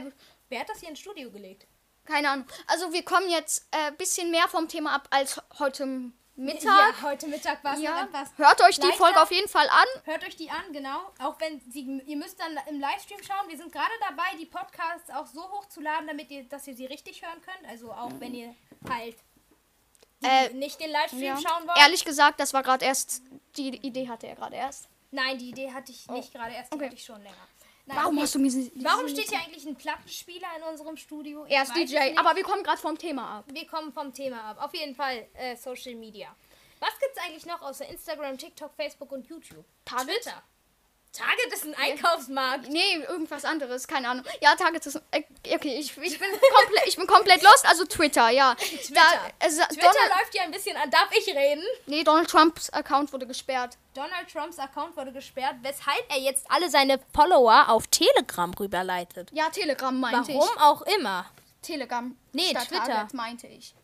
Wer 0.50 0.60
hat 0.60 0.68
das 0.68 0.78
hier 0.80 0.90
ins 0.90 1.00
Studio 1.00 1.30
gelegt? 1.30 1.66
keine 2.04 2.30
Ahnung. 2.30 2.46
Also 2.68 2.92
wir 2.92 3.02
kommen 3.02 3.28
jetzt 3.30 3.66
ein 3.72 3.94
äh, 3.94 3.96
bisschen 3.96 4.30
mehr 4.30 4.46
vom 4.46 4.68
Thema 4.68 4.94
ab 4.94 5.08
als 5.10 5.40
heute 5.58 6.12
Mittag. 6.36 6.64
Ja, 6.66 7.02
heute 7.02 7.26
Mittag 7.28 7.64
war 7.64 7.74
es 7.74 7.80
Ja. 7.80 8.04
etwas. 8.04 8.28
Hört 8.36 8.60
euch 8.62 8.76
die 8.76 8.82
leichter. 8.82 8.98
Folge 8.98 9.22
auf 9.22 9.30
jeden 9.32 9.48
Fall 9.48 9.68
an. 9.68 9.86
Hört 10.04 10.22
euch 10.26 10.36
die 10.36 10.50
an, 10.50 10.70
genau. 10.72 11.10
Auch 11.18 11.40
wenn 11.40 11.60
sie, 11.70 11.80
ihr 12.06 12.16
müsst 12.16 12.38
dann 12.38 12.58
im 12.68 12.78
Livestream 12.78 13.22
schauen. 13.22 13.48
Wir 13.48 13.56
sind 13.56 13.72
gerade 13.72 13.90
dabei, 14.08 14.36
die 14.38 14.44
Podcasts 14.46 15.08
auch 15.10 15.26
so 15.26 15.42
hochzuladen, 15.50 16.06
damit 16.06 16.30
ihr, 16.30 16.44
dass 16.44 16.66
ihr 16.66 16.74
sie 16.76 16.84
richtig 16.86 17.22
hören 17.24 17.40
könnt. 17.40 17.66
Also 17.70 17.90
auch 17.92 18.12
wenn 18.18 18.34
ihr 18.34 18.54
halt 18.88 19.16
Äh, 20.22 20.48
nicht 20.54 20.80
den 20.80 20.90
Livestream 20.90 21.22
Ja. 21.22 21.36
schauen 21.36 21.66
wollt. 21.68 21.78
Ehrlich 21.78 22.04
gesagt, 22.04 22.40
das 22.40 22.52
war 22.54 22.62
gerade 22.62 22.84
erst, 22.84 23.22
die 23.56 23.68
Idee 23.68 24.08
hatte 24.08 24.26
er 24.26 24.34
gerade 24.34 24.56
erst. 24.56 24.88
Nein, 25.10 25.38
die 25.38 25.50
Idee 25.50 25.72
hatte 25.72 25.92
ich 25.92 26.08
nicht 26.08 26.32
gerade 26.32 26.52
erst, 26.54 26.72
die 26.72 26.74
Oh, 26.74 26.78
okay. 26.78 26.86
hatte 26.86 26.96
ich 26.96 27.04
schon 27.04 27.22
länger. 27.22 27.36
Nein, 27.86 27.98
Warum 27.98 28.16
okay. 28.16 28.22
hast 28.24 28.34
du 28.34 28.38
mir 28.40 28.50
Warum 28.82 29.08
steht 29.08 29.28
hier 29.28 29.38
eigentlich 29.38 29.64
ein 29.64 29.76
Plattenspieler 29.76 30.48
in 30.58 30.64
unserem 30.64 30.96
Studio? 30.96 31.44
Ich 31.46 31.52
Er 31.54 31.62
ist 31.62 31.74
DJ, 31.74 32.16
aber 32.16 32.34
wir 32.34 32.42
kommen 32.42 32.64
gerade 32.64 32.78
vom 32.78 32.98
Thema 32.98 33.38
ab. 33.38 33.44
wir 33.46 33.66
kommen 33.66 33.92
vom 33.92 34.12
Thema 34.12 34.42
ab. 34.42 34.56
Auf 34.60 34.74
jeden 34.74 34.94
Fall 34.96 35.28
äh, 35.34 35.54
Social 35.56 35.94
Media. 35.94 36.34
Was 36.80 36.98
gibt's 36.98 37.18
eigentlich 37.18 37.46
noch 37.46 37.62
außer 37.62 37.88
Instagram, 37.88 38.36
TikTok, 38.38 38.72
Facebook 38.74 39.12
und 39.12 39.26
YouTube? 39.28 39.64
Target? 39.84 40.22
Twitter. 40.22 40.42
Target 41.16 41.52
ist 41.52 41.64
ein 41.64 41.74
Einkaufsmarkt. 41.74 42.68
Nee, 42.68 42.96
irgendwas 43.08 43.44
anderes, 43.44 43.88
keine 43.88 44.08
Ahnung. 44.08 44.24
Ja, 44.40 44.54
Target 44.54 44.84
ist. 44.84 44.96
Äh, 45.10 45.22
okay, 45.54 45.78
ich, 45.78 45.96
ich, 45.96 46.18
bin 46.18 46.30
komplett, 46.30 46.86
ich 46.86 46.96
bin 46.96 47.06
komplett 47.06 47.42
lost. 47.42 47.66
Also 47.66 47.84
Twitter, 47.84 48.28
ja. 48.28 48.54
Twitter. 48.58 48.94
Da, 48.94 49.00
also, 49.38 49.62
Twitter 49.62 49.88
Donald, 49.92 50.10
läuft 50.20 50.34
ja 50.34 50.42
ein 50.42 50.50
bisschen 50.50 50.76
an. 50.76 50.90
Darf 50.90 51.08
ich 51.12 51.26
reden? 51.34 51.62
nee, 51.86 52.04
Donald 52.04 52.28
Trumps 52.28 52.70
Account 52.70 53.12
wurde 53.12 53.26
gesperrt. 53.26 53.78
Donald 53.94 54.30
Trumps 54.30 54.58
Account 54.58 54.96
wurde 54.96 55.12
gesperrt, 55.12 55.56
weshalb 55.62 56.04
er 56.10 56.18
jetzt 56.18 56.44
alle 56.50 56.68
seine 56.68 57.00
Follower 57.14 57.68
auf 57.68 57.86
Telegram 57.86 58.52
rüberleitet. 58.52 59.30
Ja, 59.32 59.48
Telegram 59.48 59.98
meinte 59.98 60.34
Warum 60.34 60.48
ich. 60.54 60.60
auch 60.60 60.82
immer. 60.82 61.26
Telegram. 61.62 62.16
Nee, 62.32 62.52
Twitter. 62.52 62.84
Target 62.84 63.14
meinte 63.14 63.46
ich. 63.46 63.74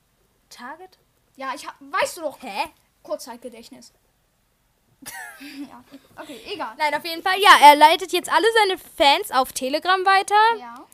Target? 0.50 0.98
Ja, 1.36 1.52
ich 1.54 1.66
hab, 1.66 1.74
weißt 1.80 2.18
du 2.18 2.20
doch. 2.20 2.42
Hä? 2.42 2.70
Kurzzeitgedächtnis. 3.02 3.92
ja. 5.68 5.84
Okay, 6.20 6.40
egal. 6.52 6.74
Nein, 6.78 6.94
auf 6.94 7.04
jeden 7.04 7.22
Fall. 7.22 7.38
Ja, 7.40 7.56
er 7.62 7.76
leitet 7.76 8.12
jetzt 8.12 8.30
alle 8.30 8.46
seine 8.60 8.78
Fans 8.78 9.30
auf 9.30 9.52
Telegram 9.52 10.04
weiter. 10.04 10.34
Ja. 10.58 10.86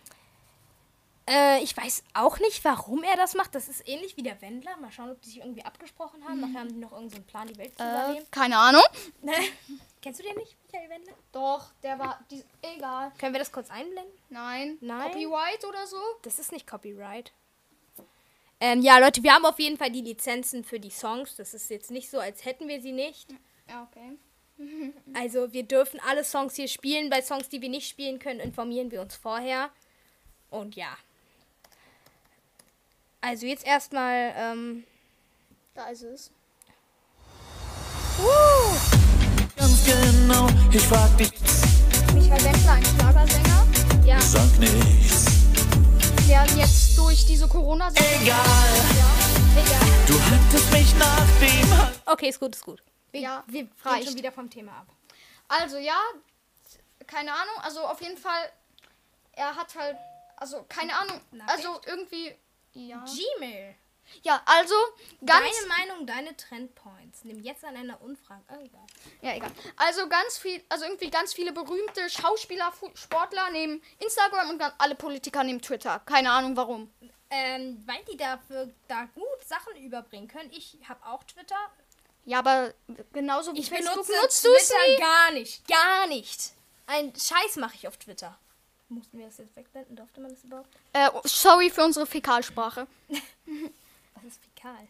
Äh, 1.29 1.62
ich 1.62 1.77
weiß 1.77 2.05
auch 2.15 2.38
nicht, 2.38 2.65
warum 2.65 3.03
er 3.05 3.17
das 3.17 3.35
macht. 3.35 3.55
Das 3.55 3.69
ist 3.69 3.87
ähnlich 3.87 4.17
wie 4.17 4.23
der 4.23 4.41
Wendler. 4.41 4.77
Mal 4.79 4.91
schauen, 4.91 5.11
ob 5.11 5.21
die 5.21 5.29
sich 5.29 5.38
irgendwie 5.38 5.65
abgesprochen 5.65 6.25
haben. 6.27 6.41
Nachher 6.41 6.61
haben 6.61 6.69
die 6.71 6.79
noch 6.81 6.93
irgendeinen 6.93 7.25
Plan, 7.27 7.47
die 7.47 7.59
Welt 7.59 7.77
zu 7.77 7.85
Äh, 7.85 7.88
übernehmen. 7.91 8.27
keine 8.31 8.57
Ahnung. 8.57 8.83
Kennst 10.00 10.21
du 10.21 10.25
den 10.25 10.37
nicht, 10.37 10.57
Michael 10.65 10.88
Wendler? 10.88 11.12
Doch, 11.33 11.67
der 11.83 11.99
war. 11.99 12.19
Die, 12.31 12.43
egal. 12.62 13.12
Können 13.19 13.35
wir 13.35 13.41
das 13.41 13.53
kurz 13.53 13.69
einblenden? 13.71 14.12
Nein. 14.31 14.79
Nein. 14.81 15.11
Copyright 15.12 15.65
oder 15.67 15.87
so? 15.87 15.99
Das 16.23 16.38
ist 16.38 16.53
nicht 16.53 16.67
Copyright. 16.67 17.33
Ähm, 18.61 18.81
ja, 18.83 18.99
Leute, 18.99 19.23
wir 19.23 19.35
haben 19.35 19.45
auf 19.45 19.59
jeden 19.61 19.77
Fall 19.77 19.91
die 19.91 20.00
Lizenzen 20.00 20.65
für 20.65 20.81
die 20.81 20.91
Songs. 20.91 21.37
Das 21.37 21.53
ist 21.55 21.69
jetzt 21.71 21.91
nicht 21.91 22.11
so, 22.11 22.19
als 22.19 22.45
hätten 22.45 22.69
wir 22.69 22.81
sie 22.81 22.93
nicht. 22.93 23.29
Ja, 23.69 23.89
okay. 23.91 24.17
Also 25.15 25.53
wir 25.53 25.63
dürfen 25.63 26.01
alle 26.09 26.25
Songs 26.25 26.57
hier 26.57 26.67
spielen. 26.69 27.11
Bei 27.11 27.23
Songs, 27.23 27.49
die 27.49 27.61
wir 27.63 27.69
nicht 27.69 27.89
spielen 27.89 28.19
können, 28.19 28.41
informieren 28.41 28.91
wir 28.91 29.01
uns 29.01 29.15
vorher. 29.15 29.71
Und 30.51 30.75
ja. 30.77 30.97
Also 33.21 33.47
jetzt 33.47 33.67
erstmal, 33.67 34.33
ähm, 34.37 34.85
Da 35.75 35.89
ist 35.91 36.03
es. 36.03 36.31
Ganz 39.57 39.85
genau, 39.85 40.49
ich 40.73 40.83
frag 40.83 41.17
dich, 41.19 41.31
Michael 42.15 42.45
Wendler, 42.45 42.73
ein 42.73 42.85
Schlagersänger, 42.85 43.67
Ja. 44.05 44.21
sag 44.21 44.59
nichts. 44.59 45.27
der 46.29 46.45
jetzt 46.57 46.97
durch 46.99 47.25
diese 47.27 47.47
Corona-Sache. 47.49 48.05
Egal, 48.23 48.39
Egal. 49.57 49.89
du 50.07 50.15
hattest 50.21 50.73
mich 50.73 50.95
nach 50.97 51.27
dem 51.41 51.79
Hand. 51.79 52.01
Okay, 52.07 52.29
ist 52.29 52.41
gut, 52.41 52.55
ist 52.57 52.65
gut. 52.65 52.83
Wir, 53.12 53.21
Ja, 53.21 53.45
wir 53.47 53.69
reicht. 53.85 54.09
schon 54.09 54.17
wieder 54.17 54.33
vom 54.33 54.50
Thema 54.50 54.73
ab. 54.79 54.87
Also 55.49 55.79
ja, 55.79 55.99
keine 57.07 57.33
Ahnung, 57.33 57.55
also 57.62 57.81
auf 57.87 58.00
jeden 58.03 58.19
Fall, 58.19 58.53
er 59.33 59.55
hat 59.57 59.75
halt, 59.75 59.97
also 60.37 60.65
keine 60.69 60.95
Ahnung, 60.95 61.21
Nachricht? 61.31 61.67
also 61.67 61.81
irgendwie, 61.87 62.35
ja. 62.75 63.05
Gmail. 63.05 63.75
Ja, 64.23 64.41
also 64.47 64.75
ganz, 65.25 65.45
Deine 65.55 65.69
Meinung, 65.69 66.07
deine 66.07 66.37
Trendpoints. 66.37 67.25
Nimm 67.25 67.43
jetzt 67.43 67.62
an 67.65 67.77
einer 67.77 68.00
Umfrage. 68.00 68.43
Oh, 68.50 68.65
egal. 68.65 68.87
ja 69.21 69.35
egal. 69.37 69.50
Also 69.77 70.09
ganz 70.09 70.38
viel, 70.38 70.65
also 70.71 70.85
irgendwie 70.87 71.11
ganz 71.11 71.35
viele 71.35 71.53
berühmte 71.53 72.09
Schauspieler, 72.09 72.73
Sportler 72.95 73.50
nehmen 73.50 73.83
Instagram 73.99 74.49
und 74.50 74.59
ganz 74.59 74.75
alle 74.79 74.95
Politiker 74.95 75.45
nehmen 75.45 75.61
Twitter. 75.61 76.00
Keine 76.07 76.31
Ahnung 76.31 76.57
warum. 76.57 76.91
Ähm, 77.31 77.83
weil 77.87 78.03
die 78.11 78.17
dafür 78.17 78.71
da 78.88 79.05
gut 79.15 79.45
Sachen 79.47 79.77
überbringen 79.77 80.29
können. 80.29 80.50
Ich 80.53 80.79
habe 80.88 81.05
auch 81.05 81.23
Twitter. 81.25 81.57
Ja, 82.25 82.41
aber 82.41 82.75
genauso 83.13 83.55
wie 83.55 83.61
Ich 83.61 83.69
Facebook 83.71 83.95
benutze 83.95 84.13
nutzt 84.23 84.45
du 84.45 84.53
es 84.55 84.73
gar 84.99 85.31
nicht. 85.33 85.67
Gar 85.69 86.07
nicht. 86.09 86.53
Ein 86.87 87.13
Scheiß 87.15 87.57
mache 87.57 87.75
ich 87.77 87.89
auf 87.89 87.97
Twitter. 87.97 88.39
Mussten 88.91 89.19
wir 89.19 89.27
das 89.27 89.39
jetzt 89.39 89.55
wegblenden? 89.57 89.97
Durfte 89.97 90.21
man 90.21 90.31
das 90.31 90.43
überhaupt? 90.45 90.69
Äh, 90.95 91.11
sorry 91.25 91.69
für 91.71 91.85
unsere 91.85 92.07
Fäkalsprache. 92.07 92.87
Was 94.15 94.25
ist 94.25 94.41
fäkal? 94.43 94.89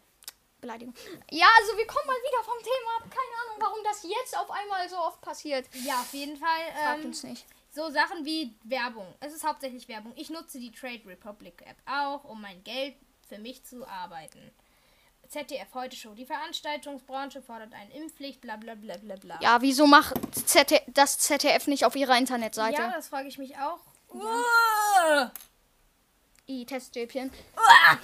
Beleidigung. 0.61 0.95
Ja, 1.31 1.47
also 1.61 1.77
wir 1.77 1.87
kommen 1.87 2.07
mal 2.07 2.15
wieder 2.17 2.43
vom 2.45 2.59
Thema 2.59 2.97
ab. 2.97 3.03
Keine 3.03 3.43
Ahnung, 3.45 3.57
warum 3.61 3.79
das 3.85 4.03
jetzt 4.03 4.37
auf 4.37 4.51
einmal 4.51 4.89
so 4.89 4.97
oft 4.99 5.21
passiert. 5.21 5.67
Ja, 5.85 6.01
auf 6.01 6.13
jeden 6.13 6.37
Fall. 6.37 6.73
Fragt 6.75 7.01
Ähm, 7.01 7.07
uns 7.07 7.23
nicht. 7.23 7.45
so 7.73 7.91
Sachen 7.91 8.25
wie 8.25 8.55
Werbung. 8.65 9.13
Es 9.21 9.33
ist 9.33 9.45
hauptsächlich 9.45 9.87
Werbung. 9.89 10.13
Ich 10.17 10.31
nutze 10.31 10.59
die 10.59 10.73
Trade 10.73 11.03
Republic 11.07 11.63
App 11.65 11.77
auch, 11.87 12.25
um 12.25 12.41
mein 12.41 12.63
Geld 12.65 12.95
für 13.29 13.39
mich 13.39 13.65
zu 13.65 13.87
arbeiten. 13.87 14.53
ZDF 15.29 15.75
heute 15.75 15.95
Show. 15.95 16.15
Die 16.15 16.25
Veranstaltungsbranche 16.25 17.43
fordert 17.43 17.73
eine 17.75 17.93
Impfpflicht, 17.95 18.41
bla 18.41 18.57
bla 18.57 18.75
bla 18.75 18.97
bla 18.97 19.17
bla. 19.17 19.39
Ja, 19.43 19.61
wieso 19.61 19.87
macht 19.87 20.15
ZD 20.35 20.83
das 20.89 21.19
ZDF 21.19 21.67
nicht 21.67 21.85
auf 21.85 21.95
ihrer 21.97 22.17
Internetseite? 22.17 22.81
Ja, 22.81 22.91
das 22.93 23.09
frage 23.09 23.29
ich 23.29 23.37
mich 23.39 23.57
auch. 23.59 23.81
Uah. 24.09 25.31
I, 26.49 26.65
Teststäbchen. 26.65 27.31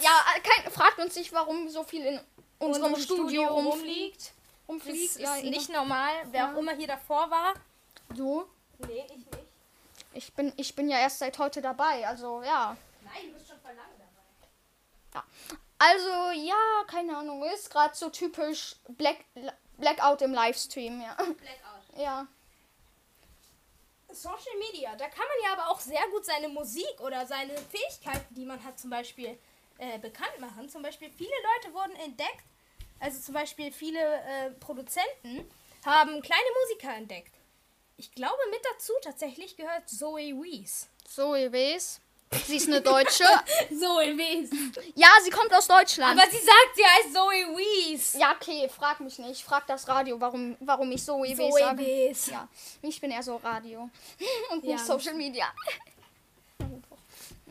Ja, 0.01 0.25
äh, 0.37 0.41
kein, 0.41 0.71
fragt 0.71 0.99
uns 0.99 1.17
nicht, 1.17 1.33
warum 1.33 1.69
so 1.71 1.83
viel 1.83 2.05
in 2.05 2.21
unserem 2.59 2.93
Unserem 2.93 3.03
Studio, 3.03 3.25
Studio 3.25 3.47
rumfliegt. 3.47 4.21
Das 4.21 4.33
Rumfliegt. 4.69 5.03
ist 5.03 5.19
Ja, 5.19 5.37
nicht 5.37 5.71
normal. 5.71 6.13
Wer 6.31 6.53
auch 6.53 6.59
immer 6.59 6.73
hier 6.73 6.89
davor 6.89 7.31
war. 7.31 7.55
so. 8.15 8.47
Nee, 8.87 9.07
ich 9.09 9.17
nicht. 9.17 9.29
Ich 10.13 10.33
bin, 10.35 10.53
ich 10.57 10.75
bin 10.75 10.89
ja 10.91 10.99
erst 10.99 11.21
seit 11.21 11.39
heute 11.39 11.63
dabei, 11.63 12.07
also 12.07 12.43
ja. 12.43 12.77
Nein, 13.03 13.29
du 13.29 13.33
bist 13.33 13.49
schon 13.49 13.59
vor 13.61 13.71
lange 13.73 13.95
dabei. 13.99 14.49
ja. 15.15 15.25
Also, 15.87 16.31
ja, 16.41 16.85
keine 16.87 17.17
Ahnung, 17.17 17.45
ist 17.45 17.71
gerade 17.71 17.95
so 17.95 18.09
typisch 18.09 18.77
Black, 18.89 19.19
Blackout 19.77 20.23
im 20.23 20.33
Livestream, 20.33 21.01
ja. 21.03 21.15
Blackout. 21.15 21.99
Ja. 21.99 22.27
Social 24.11 24.57
Media, 24.59 24.95
da 24.97 25.09
kann 25.09 25.27
man 25.29 25.45
ja 25.45 25.53
aber 25.53 25.71
auch 25.71 25.81
sehr 25.81 26.07
gut 26.11 26.25
seine 26.25 26.49
Musik 26.49 27.01
oder 27.01 27.27
seine 27.27 27.55
Fähigkeiten, 27.59 28.35
die 28.35 28.47
man 28.47 28.63
hat, 28.65 28.79
zum 28.79 28.89
Beispiel 28.89 29.39
äh, 29.79 29.99
bekannt 29.99 30.39
machen. 30.39 30.71
Zum 30.71 30.83
Beispiel 30.83 31.11
viele 31.11 31.35
Leute 31.55 31.75
wurden 31.75 31.97
entdeckt, 31.97 32.45
also 33.01 33.21
zum 33.21 33.35
Beispiel 33.35 33.73
viele 33.73 34.01
äh, 34.01 34.53
Produzenten 34.53 35.51
haben 35.85 36.23
kleine 36.23 36.49
Musiker 36.63 36.95
entdeckt. 36.95 37.35
Ich 37.97 38.13
glaube, 38.13 38.39
mit 38.51 38.61
dazu 38.73 38.93
tatsächlich 39.03 39.57
gehört 39.57 39.89
Zoe 39.89 40.33
Wees. 40.41 40.89
Zoe 41.05 41.53
Wees. 41.53 42.01
Sie 42.47 42.57
ist 42.57 42.69
eine 42.69 42.81
Deutsche. 42.81 43.25
Zoe 43.71 44.17
Wees. 44.17 44.51
ja, 44.95 45.09
sie 45.23 45.31
kommt 45.31 45.53
aus 45.55 45.67
Deutschland. 45.67 46.19
Aber 46.21 46.31
sie 46.31 46.39
sagt, 46.39 46.71
sie 46.77 46.85
heißt 46.85 47.15
Zoe 47.15 47.57
Wees. 47.57 48.15
ja, 48.15 48.35
okay, 48.41 48.69
frag 48.69 49.01
mich 49.01 49.19
nicht. 49.19 49.43
Frag 49.43 49.67
das 49.67 49.87
Radio, 49.89 50.21
warum, 50.21 50.57
warum 50.61 50.91
ich 50.93 51.03
Zoe 51.05 51.29
Wees 51.29 51.37
Zoe 51.37 51.59
sage. 51.59 51.79
Wees. 51.79 52.27
Ja, 52.27 52.49
ich 52.83 53.01
bin 53.01 53.11
eher 53.11 53.23
so 53.23 53.37
Radio 53.37 53.89
und 54.51 54.65
Ja. 54.65 54.73
nicht 54.75 54.85
Social 54.87 55.15
Media. 55.15 55.47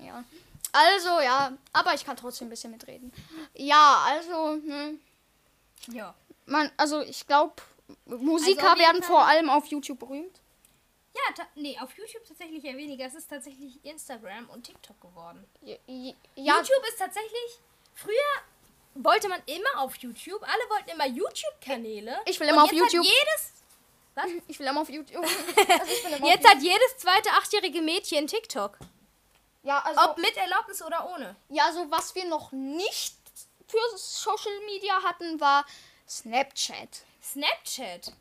ja. 0.03 0.23
Also, 0.71 1.19
ja, 1.21 1.53
aber 1.71 1.93
ich 1.93 2.03
kann 2.03 2.17
trotzdem 2.17 2.47
ein 2.47 2.49
bisschen 2.49 2.71
mitreden. 2.71 3.11
Ja, 3.53 4.03
also, 4.07 4.53
hm, 4.53 4.99
Ja. 5.91 6.15
man, 6.47 6.71
also 6.77 7.01
ich 7.01 7.27
glaube, 7.27 7.53
Musiker 8.05 8.61
Also 8.61 8.71
auf 8.71 8.77
jeden 8.77 8.79
werden 8.79 9.03
Fall- 9.03 9.07
vor 9.11 9.25
allem 9.27 9.49
auf 9.51 9.65
YouTube 9.67 9.99
berühmt. 9.99 10.39
Ja, 11.15 11.45
nee, 11.55 11.77
auf 11.79 11.95
YouTube 11.95 12.25
tatsächlich 12.27 12.63
eher 12.65 12.75
weniger. 12.75 13.05
Es 13.05 13.13
ist 13.13 13.29
tatsächlich 13.29 13.83
Instagram 13.85 14.49
und 14.49 14.63
TikTok 14.63 14.99
geworden. 14.99 15.45
Ja, 15.61 15.75
ja, 15.85 16.13
YouTube 16.35 16.87
ist 16.87 16.97
tatsächlich. 16.97 17.59
Früher 17.93 18.13
wollte 18.95 19.29
man 19.29 19.41
immer 19.45 19.79
auf 19.79 19.95
YouTube. 19.97 20.41
Alle 20.41 20.69
wollten 20.69 20.89
immer 20.89 21.07
YouTube-Kanäle. 21.07 22.17
Ich 22.25 22.39
will 22.39 22.47
immer 22.47 22.63
auf 22.63 22.71
jetzt 22.71 22.83
hat 22.83 22.93
YouTube. 22.93 23.05
Jedes, 23.05 23.53
was? 24.15 24.25
ich 24.47 24.59
will 24.59 24.67
immer 24.67 24.81
auf 24.81 24.89
YouTube. 24.89 25.25
Also 25.25 26.15
immer 26.17 26.27
Jetzt 26.27 26.45
auf 26.45 26.51
hat 26.51 26.61
jedes 26.61 26.97
zweite 26.97 27.29
achtjährige 27.31 27.81
Mädchen 27.81 28.27
TikTok. 28.27 28.77
ja, 29.63 29.79
also, 29.79 30.01
Ob 30.01 30.17
mit 30.17 30.35
Erlaubnis 30.35 30.81
oder 30.81 31.09
ohne. 31.13 31.35
ja, 31.49 31.71
so 31.71 31.89
was 31.91 32.15
wir 32.15 32.25
noch 32.25 32.51
nicht 32.51 33.15
für 33.67 33.97
Social 33.97 34.59
Media 34.65 35.01
hatten, 35.03 35.39
war 35.39 35.65
Snapchat. 36.07 37.03
Snapchat. 37.21 38.13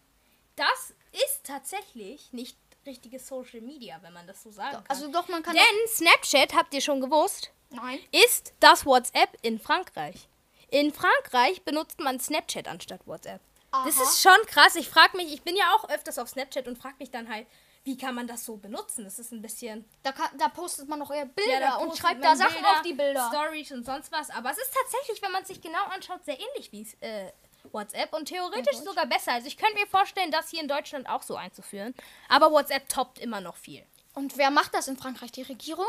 Das 0.57 0.95
ist 1.13 1.45
tatsächlich 1.45 2.33
nicht 2.33 2.57
richtiges 2.87 3.27
Social 3.27 3.61
Media, 3.61 3.99
wenn 4.03 4.12
man 4.12 4.27
das 4.27 4.43
so 4.43 4.51
sagen 4.51 4.77
kann. 4.77 4.85
Also 4.89 5.11
doch, 5.11 5.29
man 5.29 5.43
kann. 5.43 5.55
Denn 5.55 5.89
Snapchat, 5.89 6.55
habt 6.55 6.75
ihr 6.75 6.81
schon 6.81 7.01
gewusst, 7.01 7.53
nein. 7.71 7.99
ist 8.27 8.55
das 8.61 8.87
WhatsApp 8.87 9.37
in 9.43 9.59
Frankreich. 9.59 10.29
In 10.69 10.93
Frankreich 10.93 11.62
benutzt 11.65 12.01
man 12.01 12.19
Snapchat 12.19 12.67
anstatt 12.67 13.07
WhatsApp. 13.07 13.41
Das 13.85 13.97
Aha. 13.97 14.03
ist 14.03 14.23
schon 14.23 14.47
krass. 14.47 14.75
Ich 14.77 14.89
frage 14.89 15.17
mich, 15.17 15.33
ich 15.33 15.43
bin 15.43 15.57
ja 15.57 15.75
auch 15.75 15.89
öfters 15.89 16.19
auf 16.19 16.29
Snapchat 16.29 16.69
und 16.69 16.77
frage 16.77 16.97
mich 16.99 17.11
dann 17.11 17.29
halt, 17.29 17.47
wie 17.85 17.97
kann 17.97 18.15
man 18.15 18.27
das 18.27 18.45
so 18.45 18.57
benutzen? 18.57 19.05
Das 19.05 19.19
ist 19.19 19.33
ein 19.33 19.43
bisschen. 19.43 19.85
Da, 20.03 20.12
kann, 20.12 20.29
da 20.39 20.49
postet 20.49 20.89
man 20.89 20.99
noch 20.99 21.11
eher 21.11 21.27
Bilder 21.27 21.61
Ja, 21.61 21.77
und 21.77 21.97
schreibt 21.97 22.23
da 22.23 22.37
Sachen 22.37 22.65
auf 22.65 22.83
die 22.83 22.93
Bilder. 22.93 23.29
Stories 23.29 23.73
und 23.73 23.85
sonst 23.85 24.12
was. 24.12 24.31
Aber 24.31 24.51
es 24.51 24.59
ist 24.59 24.73
tatsächlich, 24.73 25.21
wenn 25.23 25.33
man 25.33 25.43
es 25.43 25.49
sich 25.49 25.61
genau 25.61 25.83
anschaut, 25.87 26.25
sehr 26.25 26.39
ähnlich 26.39 26.71
wie 26.71 26.87
äh, 27.01 27.33
WhatsApp 27.71 28.12
und 28.12 28.26
theoretisch 28.26 28.76
Deutsch. 28.76 28.85
sogar 28.85 29.07
besser. 29.07 29.33
Also 29.33 29.47
ich 29.47 29.57
könnte 29.57 29.78
mir 29.78 29.87
vorstellen, 29.87 30.31
das 30.31 30.50
hier 30.50 30.61
in 30.61 30.69
Deutschland 30.69 31.09
auch 31.09 31.23
so 31.23 31.37
einzuführen. 31.37 31.95
Aber 32.28 32.50
WhatsApp 32.50 32.88
toppt 32.88 33.19
immer 33.19 33.40
noch 33.40 33.57
viel. 33.57 33.85
Und 34.14 34.37
wer 34.37 34.50
macht 34.50 34.75
das 34.75 34.88
in 34.88 34.97
Frankreich? 34.97 35.33
Die 35.33 35.42
Regierung? 35.42 35.87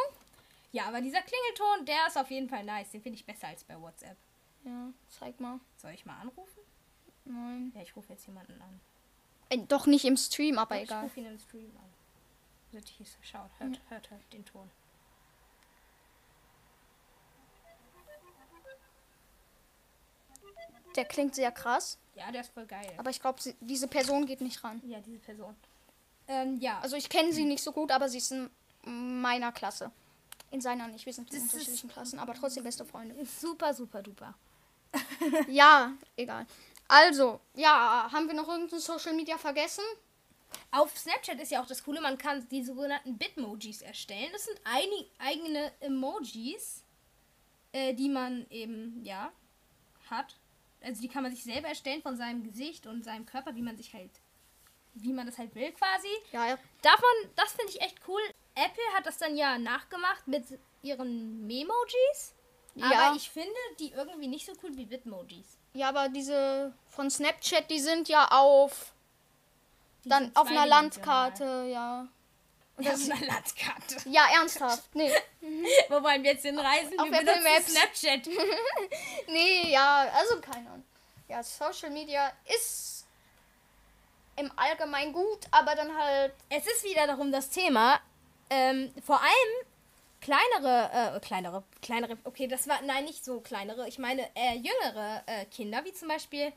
Ja, 0.72 0.86
aber 0.86 1.02
dieser 1.02 1.22
Klingelton, 1.22 1.86
der 1.86 2.08
ist 2.08 2.18
auf 2.18 2.32
jeden 2.32 2.50
Fall 2.50 2.64
nice. 2.64 2.92
Den 2.92 3.02
finde 3.02 3.18
ich 3.18 3.26
besser 3.26 3.48
als 3.48 3.64
bei 3.64 3.80
WhatsApp. 3.80 4.18
Ja, 4.64 4.90
zeig 5.10 5.40
mal. 5.40 5.60
Soll 5.78 5.92
ich 5.92 6.06
mal 6.06 6.20
anrufen? 6.20 6.60
Nein. 7.26 7.72
Ja, 7.76 7.82
ich 7.82 7.96
rufe 7.96 8.12
jetzt 8.14 8.26
jemanden 8.26 8.60
an. 8.62 8.80
Äh, 9.50 9.60
doch 9.68 9.86
nicht 9.86 10.06
im 10.06 10.18
Stream, 10.18 10.58
aber 10.58 10.78
ich 10.78 10.84
egal. 10.84 11.04
rufe 11.04 11.20
ihn 11.20 11.28
im 11.28 11.40
Stream 11.40 11.72
an. 11.78 12.82
Schaut, 13.22 13.52
hört, 13.60 13.80
hört, 13.90 14.10
hört 14.10 14.34
den 14.34 14.44
Ton. 14.46 14.70
Der 20.96 21.06
klingt 21.06 21.36
sehr 21.36 21.52
krass, 21.52 21.98
Ja, 22.16 22.32
der 22.32 22.42
ist 22.42 22.54
voll 22.54 22.66
geil. 22.66 22.92
aber 22.98 23.10
ich 23.10 23.20
glaube, 23.20 23.40
diese 23.62 23.88
Person 23.88 24.26
geht 24.26 24.42
nicht 24.42 24.64
ran. 24.64 24.82
ja, 24.86 25.00
diese 25.00 25.20
Person. 25.20 25.56
Ähm, 26.28 26.60
ja. 26.60 26.80
Also 26.82 26.96
ich 26.96 27.10
kenne 27.10 27.34
sie 27.34 27.44
nicht 27.46 27.64
so 27.64 27.72
gut, 27.72 27.92
aber 27.92 28.08
sie 28.10 28.20
ist 28.20 28.32
in 28.32 28.50
meiner 29.22 29.52
Klasse. 29.52 29.92
In 30.52 30.62
seiner 30.62 30.88
nicht. 30.88 31.06
Wir 31.06 31.14
sind 31.14 31.30
in 31.34 31.36
Das 31.36 31.44
unterschiedlichen 31.52 31.90
Klassen, 31.90 32.20
aber 32.20 32.34
trotzdem 32.34 32.64
beste 32.64 32.86
Freunde. 32.86 33.16
ist 33.16 33.42
super, 33.42 33.74
super 33.74 34.02
duper. 34.04 34.34
ja, 35.48 35.92
egal. 36.16 36.46
Also, 36.88 37.40
ja, 37.56 38.08
haben 38.12 38.28
wir 38.28 38.36
noch 38.36 38.48
irgendein 38.48 38.80
Social 38.80 39.14
Media 39.14 39.38
vergessen? 39.38 39.84
Auf 40.72 40.96
Snapchat 40.98 41.40
ist 41.42 41.52
ja 41.52 41.62
auch 41.64 41.66
das 41.66 41.84
Coole, 41.84 42.00
man 42.02 42.18
kann 42.18 42.48
die 42.50 42.64
sogenannten 42.64 43.18
Bitmojis 43.18 43.82
erstellen. 43.82 44.30
Das 44.32 44.46
sind 44.46 44.60
einig, 44.64 45.10
eigene 45.18 45.72
Emojis, 45.80 46.84
äh, 47.72 47.94
die 47.96 48.10
man 48.10 48.46
eben, 48.52 49.04
ja, 49.04 49.32
hat. 50.12 50.36
Also 50.84 51.02
die 51.02 51.08
kann 51.08 51.24
man 51.24 51.34
sich 51.34 51.44
selber 51.44 51.70
erstellen 51.70 52.02
von 52.02 52.18
seinem 52.18 52.44
Gesicht 52.44 52.86
und 52.88 53.04
seinem 53.04 53.26
Körper, 53.26 53.56
wie 53.56 53.62
man 53.62 53.78
sich 53.78 53.94
halt, 53.94 54.12
wie 54.94 55.14
man 55.14 55.26
das 55.26 55.38
halt 55.38 55.56
will 55.56 55.72
quasi. 55.72 56.08
Ja, 56.32 56.48
ja. 56.48 56.58
Davon, 56.82 57.30
das 57.36 57.54
finde 57.54 57.72
ich 57.72 57.82
echt 57.82 58.00
cool. 58.08 58.22
Apple 58.56 58.84
hat 58.96 59.06
das 59.06 59.18
dann 59.18 59.36
ja 59.36 59.58
nachgemacht 59.58 60.28
mit 60.28 60.44
ihren 60.82 61.48
Memojis. 61.48 62.36
Ja. 62.76 62.92
Aber 62.92 63.16
ich 63.16 63.30
finde 63.30 63.52
die 63.80 63.92
irgendwie 63.92 64.28
nicht 64.28 64.46
so 64.46 64.54
cool 64.64 64.76
wie 64.76 64.86
Bitmojis. 64.86 65.58
Ja, 65.74 65.90
aber 65.90 66.10
diese 66.10 66.74
von 66.90 67.10
Snapchat, 67.10 67.70
die 67.70 67.80
sind 67.80 68.10
ja 68.10 68.28
auf 68.32 68.94
Die 70.04 70.10
dann 70.10 70.36
auf 70.36 70.48
einer. 70.48 70.66
Landkarte, 70.66 71.70
ja. 71.72 72.08
Und 72.76 72.84
Ja, 72.86 72.92
das, 72.92 73.04
auf 73.04 73.12
einer 73.12 73.26
Landkarte. 73.28 73.98
ja, 74.10 74.26
ernsthaft. 74.34 74.96
Nee. 74.96 75.12
Wo 75.90 76.02
wollen 76.02 76.24
wir 76.24 76.32
jetzt 76.32 76.44
hinreisen? 76.44 77.00
Auf 77.00 77.10
wir 77.10 77.20
Apple 77.20 77.42
Maps. 77.42 77.72
Snapchat. 77.72 78.28
Nee, 79.28 79.72
ja, 79.72 80.10
also 80.14 80.40
keine 80.42 80.70
Ahnung. 80.70 80.84
Ja, 81.28 81.42
Social 81.44 81.90
Media 81.92 82.32
ist 82.56 83.06
im 84.36 84.52
Allgemeinen 84.56 85.14
gut, 85.14 85.40
aber 85.52 85.76
dann 85.76 85.96
halt. 85.96 86.34
Es 86.50 86.66
ist 86.66 86.84
wieder 86.84 87.08
darum 87.08 87.32
das 87.32 87.50
Thema. 87.50 88.00
Ähm, 88.50 88.94
vor 89.06 89.22
allem 89.22 89.68
kleinere, 90.22 91.16
äh, 91.16 91.20
kleinere, 91.20 91.64
kleinere, 91.82 92.18
okay, 92.24 92.48
das 92.48 92.68
war, 92.68 92.82
nein, 92.84 93.06
nicht 93.06 93.24
so 93.26 93.40
kleinere, 93.42 93.88
ich 93.88 94.00
meine 94.00 94.24
äh, 94.36 94.56
jüngere 94.56 95.24
äh, 95.26 95.46
Kinder, 95.46 95.84
wie 95.86 95.94
zum 95.94 96.08
Beispiel 96.08 96.52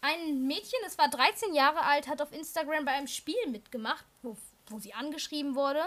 ein 0.00 0.46
Mädchen, 0.46 0.78
das 0.84 0.96
war 0.98 1.08
13 1.08 1.54
Jahre 1.54 1.82
alt, 1.82 2.08
hat 2.08 2.22
auf 2.22 2.32
Instagram 2.32 2.84
bei 2.84 2.92
einem 2.92 3.06
Spiel 3.08 3.46
mitgemacht, 3.48 4.04
wo, 4.22 4.36
wo 4.70 4.78
sie 4.78 4.94
angeschrieben 4.94 5.54
wurde. 5.54 5.82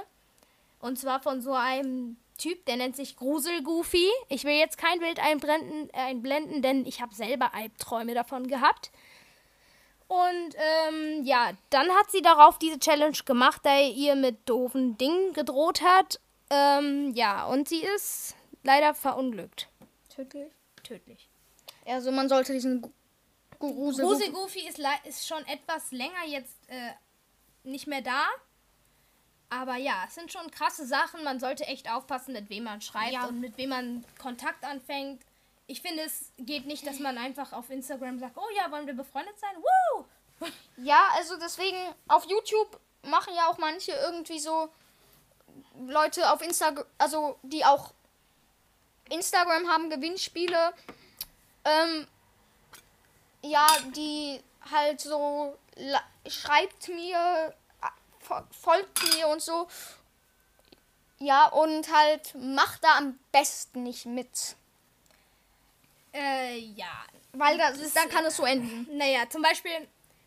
Und 0.80 0.98
zwar 0.98 1.22
von 1.22 1.42
so 1.42 1.54
einem 1.54 2.18
Typ, 2.38 2.66
der 2.66 2.78
nennt 2.78 2.96
sich 2.96 3.18
Gruselgoofy. 3.18 4.10
Ich 4.30 4.44
will 4.46 4.56
jetzt 4.56 4.78
kein 4.78 5.00
Bild 5.00 5.20
einblenden, 5.20 5.90
äh, 5.94 5.98
einblenden 5.98 6.62
denn 6.62 6.86
ich 6.86 7.02
habe 7.02 7.14
selber 7.14 7.54
Albträume 7.54 8.14
davon 8.16 8.48
gehabt. 8.48 8.92
Und 10.08 10.56
ähm, 10.56 11.24
ja, 11.24 11.52
dann 11.70 11.90
hat 11.92 12.12
sie 12.12 12.22
darauf 12.22 12.58
diese 12.60 12.80
Challenge 12.80 13.18
gemacht, 13.26 13.62
da 13.64 13.70
er 13.76 13.90
ihr 13.90 14.16
mit 14.16 14.50
doofen 14.50 14.98
Dingen 14.98 15.34
gedroht 15.34 15.82
hat. 15.82 16.20
Ähm, 16.50 17.14
ja, 17.14 17.46
und 17.46 17.70
sie 17.70 17.82
ist 17.84 18.36
leider 18.64 18.94
verunglückt. 18.94 19.70
Tödlich. 20.14 20.52
Tödlich. 20.84 21.30
Also 21.86 22.12
man 22.12 22.28
sollte 22.28 22.52
diesen 22.54 22.82
Gu- 22.82 22.92
Grusel. 23.60 24.04
Grusel 24.06 24.32
Goofy 24.32 24.68
ist, 24.68 24.80
ist 25.06 25.28
schon 25.28 25.46
etwas 25.46 25.92
länger 25.92 26.26
jetzt 26.28 26.58
äh, 26.68 26.92
nicht 27.64 27.88
mehr 27.88 28.02
da. 28.02 28.26
Aber 29.52 29.76
ja, 29.76 30.06
es 30.08 30.16
sind 30.16 30.32
schon 30.32 30.50
krasse 30.50 30.88
Sachen. 30.88 31.26
Man 31.26 31.40
sollte 31.42 31.66
echt 31.68 31.92
aufpassen, 31.92 32.32
mit 32.34 32.50
wem 32.50 32.64
man 32.64 32.82
schreibt 32.82 33.12
Ja. 33.12 33.26
und 33.26 33.42
mit 33.42 33.58
wem 33.58 33.70
man 33.70 34.06
Kontakt 34.18 34.64
anfängt. 34.64 35.22
Ich 35.68 35.82
finde, 35.82 36.04
es 36.04 36.32
geht 36.38 36.66
nicht, 36.66 36.88
dass 36.88 37.00
man 37.00 37.18
einfach 37.18 37.52
auf 37.52 37.70
Instagram 37.70 38.18
sagt, 38.18 38.38
oh 38.38 38.48
ja, 38.56 38.72
wollen 38.72 38.88
wir 38.88 38.94
befreundet 38.96 39.38
sein? 39.40 39.56
Woo! 39.58 40.06
Ja, 40.78 41.10
also 41.16 41.38
deswegen 41.38 41.78
auf 42.08 42.26
YouTube 42.26 42.80
machen 43.04 43.34
ja 43.36 43.48
auch 43.48 43.58
manche 43.60 43.92
irgendwie 43.92 44.40
so 44.40 44.70
Leute 45.86 46.32
auf 46.32 46.42
Instagram, 46.42 46.86
also 46.98 47.38
die 47.44 47.64
auch 47.64 47.94
Instagram 49.10 49.68
haben 49.68 49.90
Gewinnspiele. 49.92 50.74
Ähm, 51.66 52.08
ja, 53.44 53.68
die 53.96 54.42
halt 54.72 55.02
so 55.02 55.56
schreibt 56.28 56.88
mir, 56.88 57.54
folgt 58.22 59.16
mir 59.16 59.28
und 59.28 59.42
so. 59.42 59.68
Ja, 61.20 61.48
und 61.48 61.92
halt 61.94 62.34
macht 62.36 62.84
da 62.84 62.98
am 62.98 63.20
besten 63.32 63.84
nicht 63.84 64.06
mit. 64.06 64.56
Äh, 66.14 66.58
ja. 66.58 67.06
Weil 67.34 67.58
das 67.58 67.78
ist, 67.78 67.96
dann 67.96 68.10
kann 68.10 68.26
es 68.26 68.38
so 68.38 68.44
enden. 68.44 68.88
Naja, 68.98 69.30
zum 69.30 69.42
Beispiel, 69.42 69.72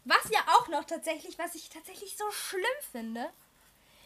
was 0.05 0.31
ja 0.31 0.41
auch 0.57 0.69
noch 0.69 0.85
tatsächlich, 0.85 1.39
was 1.39 1.55
ich 1.55 1.69
tatsächlich 1.69 2.17
so 2.17 2.31
schlimm 2.31 2.63
finde, 2.93 3.29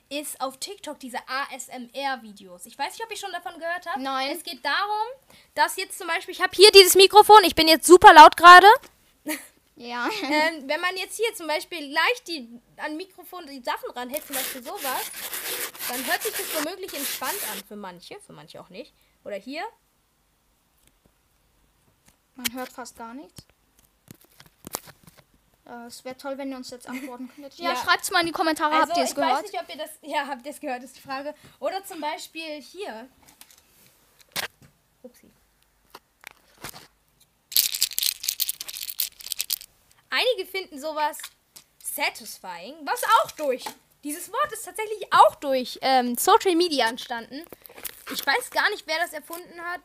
ist 0.09 0.41
auf 0.41 0.57
TikTok 0.57 0.99
diese 0.99 1.19
ASMR-Videos. 1.29 2.67
Ich 2.67 2.79
weiß 2.79 2.93
nicht, 2.93 3.05
ob 3.05 3.13
ich 3.13 3.21
schon 3.21 3.33
davon 3.33 3.59
gehört 3.59 3.87
habe. 3.87 4.01
Nein. 4.01 4.35
Es 4.35 4.43
geht 4.43 4.65
darum, 4.65 5.07
dass 5.55 5.77
jetzt 5.77 5.99
zum 5.99 6.07
Beispiel, 6.07 6.33
ich 6.33 6.41
habe 6.41 6.57
hier 6.57 6.71
dieses 6.73 6.95
Mikrofon, 6.95 7.45
ich 7.45 7.55
bin 7.55 7.69
jetzt 7.69 7.87
super 7.87 8.15
laut 8.15 8.37
gerade. 8.37 8.67
Ja. 9.81 10.09
ähm, 10.23 10.65
wenn 10.69 10.81
man 10.81 10.97
jetzt 10.97 11.17
hier 11.17 11.33
zum 11.37 11.47
Beispiel 11.47 11.93
leicht 11.93 12.27
die 12.27 12.61
an 12.79 12.97
Mikrofon 12.97 13.47
die 13.47 13.63
Sachen 13.63 13.89
ranhält, 13.91 14.27
zum 14.27 14.35
Beispiel 14.35 14.63
sowas, 14.63 15.11
dann 15.89 16.05
hört 16.07 16.21
sich 16.23 16.33
das 16.33 16.55
womöglich 16.57 16.93
entspannt 16.95 17.39
an 17.53 17.63
für 17.67 17.77
manche, 17.77 18.19
für 18.21 18.33
manche 18.33 18.61
auch 18.61 18.71
nicht. 18.71 18.93
Oder 19.25 19.37
hier. 19.37 19.63
Man 22.35 22.53
hört 22.53 22.71
fast 22.71 22.97
gar 22.97 23.15
nichts. 23.15 23.45
Äh, 25.67 25.87
Es 25.87 26.05
wäre 26.05 26.17
toll, 26.17 26.39
wenn 26.39 26.51
ihr 26.51 26.57
uns 26.57 26.71
jetzt 26.71 26.89
antworten 26.89 27.29
könntet. 27.35 27.55
Ja, 27.59 27.71
Ja. 27.73 27.77
schreibt's 27.77 28.11
mal 28.11 28.21
in 28.21 28.27
die 28.27 28.33
Kommentare, 28.33 28.73
Also, 28.75 28.89
habt 28.89 28.97
ihr 28.99 29.05
es 29.05 29.11
ich 29.13 29.17
weiß 29.17 29.27
gehört? 29.27 29.43
nicht, 29.43 29.61
ob 29.61 29.69
ihr 29.69 29.77
das. 29.77 29.91
Ja, 30.03 30.27
habt 30.27 30.45
ihr 30.47 30.53
es 30.53 30.61
gehört, 30.61 30.83
ist 30.83 30.97
die 30.97 31.01
Frage. 31.01 31.35
Oder 31.61 31.85
zum 31.85 32.01
Beispiel 32.01 32.61
hier. 32.61 33.09
Einige 40.19 40.51
finden 40.51 40.81
sowas 40.81 41.19
satisfying, 41.79 42.75
was 42.85 43.03
auch 43.05 43.31
durch. 43.33 43.65
Dieses 44.03 44.33
Wort 44.33 44.53
ist 44.53 44.65
tatsächlich 44.65 45.13
auch 45.13 45.37
durch 45.37 45.79
ähm, 45.81 46.17
Social 46.17 46.57
Media 46.57 46.89
entstanden. 46.89 47.45
Ich 48.13 48.27
weiß 48.27 48.51
gar 48.51 48.69
nicht, 48.71 48.85
wer 48.87 48.99
das 48.99 49.13
erfunden 49.13 49.61
hat. 49.61 49.81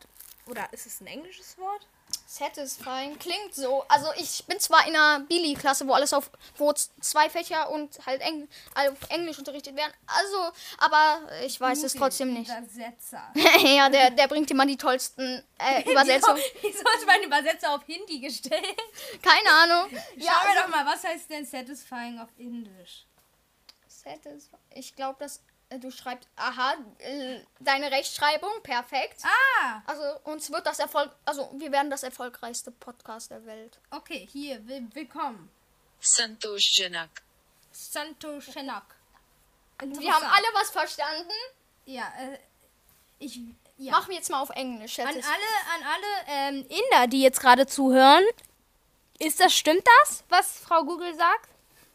Oder 0.46 0.66
ist 0.72 0.86
es 0.86 1.00
ein 1.00 1.06
englisches 1.06 1.56
Wort? 1.58 1.86
Satisfying 2.34 3.16
klingt 3.18 3.54
so. 3.54 3.84
Also 3.88 4.08
ich 4.16 4.44
bin 4.46 4.58
zwar 4.58 4.86
in 4.88 4.96
einer 4.96 5.20
Billy-Klasse, 5.20 5.86
wo 5.86 5.92
alles 5.92 6.12
auf, 6.12 6.30
wo 6.56 6.72
zwei 6.72 7.30
Fächer 7.30 7.70
und 7.70 8.04
halt 8.06 8.20
Eng, 8.22 8.48
auf 8.74 9.08
Englisch 9.10 9.38
unterrichtet 9.38 9.76
werden. 9.76 9.92
Also, 10.06 10.52
aber 10.78 11.28
ich 11.44 11.60
weiß 11.60 11.84
es 11.84 11.94
trotzdem 11.94 12.32
nicht. 12.32 12.50
Übersetzer. 12.50 13.32
ja, 13.64 13.88
der, 13.88 14.10
der 14.10 14.26
bringt 14.26 14.50
immer 14.50 14.66
die 14.66 14.76
tollsten 14.76 15.44
äh, 15.58 15.82
Übersetzungen. 15.90 16.42
Wieso, 16.60 16.84
hat 16.84 17.06
mein 17.06 17.22
Übersetzer 17.22 17.72
auf 17.72 17.84
Hindi 17.86 18.18
gestellt? 18.18 18.82
Keine 19.22 19.50
Ahnung. 19.50 19.92
Ja, 20.16 20.32
mir 20.32 20.50
also, 20.50 20.62
doch 20.62 20.68
mal, 20.68 20.86
was 20.86 21.04
heißt 21.04 21.30
denn 21.30 21.46
satisfying 21.46 22.18
auf 22.18 22.30
Indisch? 22.36 23.06
satisfying. 24.04 24.60
Ich 24.74 24.94
glaube, 24.94 25.18
dass 25.18 25.38
äh, 25.38 25.40
äh, 25.74 25.78
du 25.78 25.90
schreibst, 25.90 26.28
aha, 26.36 26.74
äh, 26.98 27.40
deine 27.60 27.90
Rechtschreibung, 27.90 28.50
perfekt. 28.62 29.22
Ah! 29.24 29.82
Also 29.86 30.02
uns 30.24 30.50
wird 30.50 30.66
das 30.66 30.78
Erfolg, 30.78 31.10
also 31.24 31.50
wir 31.56 31.72
werden 31.72 31.90
das 31.90 32.02
erfolgreichste 32.02 32.70
Podcast 32.70 33.30
der 33.30 33.44
Welt. 33.46 33.78
Okay, 33.90 34.28
hier, 34.30 34.60
willkommen. 34.66 35.50
Santosh 36.00 36.78
Janak. 36.78 37.22
Santosh 37.72 38.48
Janak. 38.54 38.84
Wir 39.82 40.12
haben 40.12 40.26
alle 40.26 40.46
was 40.54 40.70
verstanden. 40.70 41.32
Ja, 41.86 42.12
äh, 42.18 42.38
ich, 43.18 43.40
ja. 43.78 43.92
Machen 43.92 44.10
wir 44.10 44.16
jetzt 44.16 44.30
mal 44.30 44.40
auf 44.40 44.50
Englisch. 44.50 44.98
An 45.00 45.08
alle, 45.08 45.22
an 45.22 45.82
alle 45.82 46.06
ähm, 46.28 46.66
Inder, 46.68 47.06
die 47.08 47.22
jetzt 47.22 47.40
gerade 47.40 47.66
zuhören, 47.66 48.24
ist 49.18 49.40
das 49.40 49.54
stimmt 49.54 49.84
das, 50.02 50.24
was 50.28 50.58
Frau 50.58 50.84
Google 50.84 51.14
sagt? 51.14 51.48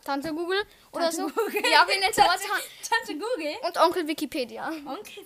Tante 0.04 0.34
Google, 0.34 0.66
oder 0.92 1.06
Tante 1.12 1.18
so. 1.18 1.28
Google. 1.30 1.62
Ja, 1.72 1.88
wir 1.88 2.00
nennen 2.00 2.14
aber 2.18 2.36
Tante, 2.38 3.14
Google? 3.14 3.56
Und 3.64 3.78
Onkel 3.78 4.08
Wikipedia. 4.08 4.70
Okay. 5.00 5.26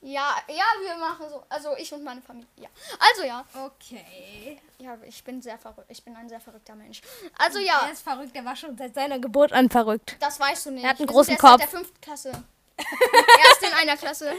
Ja, 0.00 0.36
ja, 0.48 0.64
wir 0.80 0.96
machen 0.96 1.28
so. 1.28 1.42
Also 1.48 1.76
ich 1.76 1.92
und 1.92 2.04
meine 2.04 2.22
Familie. 2.22 2.48
Ja. 2.56 2.68
Also 3.00 3.24
ja. 3.24 3.44
Okay. 3.66 4.60
Ja, 4.78 4.96
ich 5.04 5.24
bin 5.24 5.42
sehr 5.42 5.58
verrückt. 5.58 5.90
Ich 5.90 6.04
bin 6.04 6.14
ein 6.14 6.28
sehr 6.28 6.40
verrückter 6.40 6.76
Mensch. 6.76 7.00
Also 7.36 7.58
Er 7.58 7.64
ja, 7.64 7.86
ist 7.88 8.02
verrückt, 8.02 8.34
der 8.34 8.44
war 8.44 8.54
schon 8.54 8.76
seit 8.78 8.94
seiner 8.94 9.18
Geburt 9.18 9.52
an 9.52 9.68
verrückt. 9.68 10.16
das 10.20 10.38
weißt 10.38 10.66
du 10.66 10.70
nicht. 10.70 10.84
Er 10.84 10.90
hat 10.90 10.98
einen 11.00 11.08
Wir 11.08 11.12
großen 11.14 11.36
Kopf. 11.36 11.50
Seit 11.50 11.60
der 11.60 11.68
fünften 11.68 12.00
Klasse. 12.00 12.30
erst 12.78 13.62
in 13.62 13.72
einer 13.72 13.96
Klasse. 13.96 14.36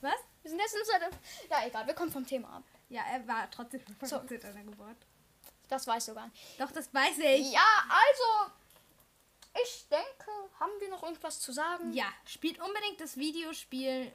Was? 0.00 0.14
Wir 0.42 0.50
sind 0.50 0.58
jetzt 0.60 0.74
seit 0.86 1.02
der... 1.02 1.10
Ja, 1.50 1.66
egal. 1.66 1.86
Wir 1.86 1.94
kommen 1.94 2.10
vom 2.10 2.26
Thema 2.26 2.48
ab. 2.56 2.62
Ja, 2.88 3.02
er 3.12 3.26
war 3.28 3.48
trotzdem 3.50 3.80
verrückt 3.80 4.06
So. 4.08 4.20
seit 4.28 4.42
seiner 4.42 4.64
Geburt. 4.64 4.96
Das 5.68 5.86
weißt 5.86 6.08
du 6.08 6.14
gar 6.14 6.26
nicht. 6.26 6.58
Doch, 6.58 6.72
das 6.72 6.92
weiß 6.92 7.18
ich. 7.18 7.52
Ja, 7.52 7.60
also... 7.88 8.50
Ich 9.60 9.86
denke, 9.88 10.30
haben 10.58 10.72
wir 10.80 10.88
noch 10.88 11.02
irgendwas 11.02 11.40
zu 11.40 11.52
sagen? 11.52 11.92
Ja, 11.92 12.06
spielt 12.26 12.60
unbedingt 12.60 13.00
das 13.00 13.16
Videospiel 13.16 14.12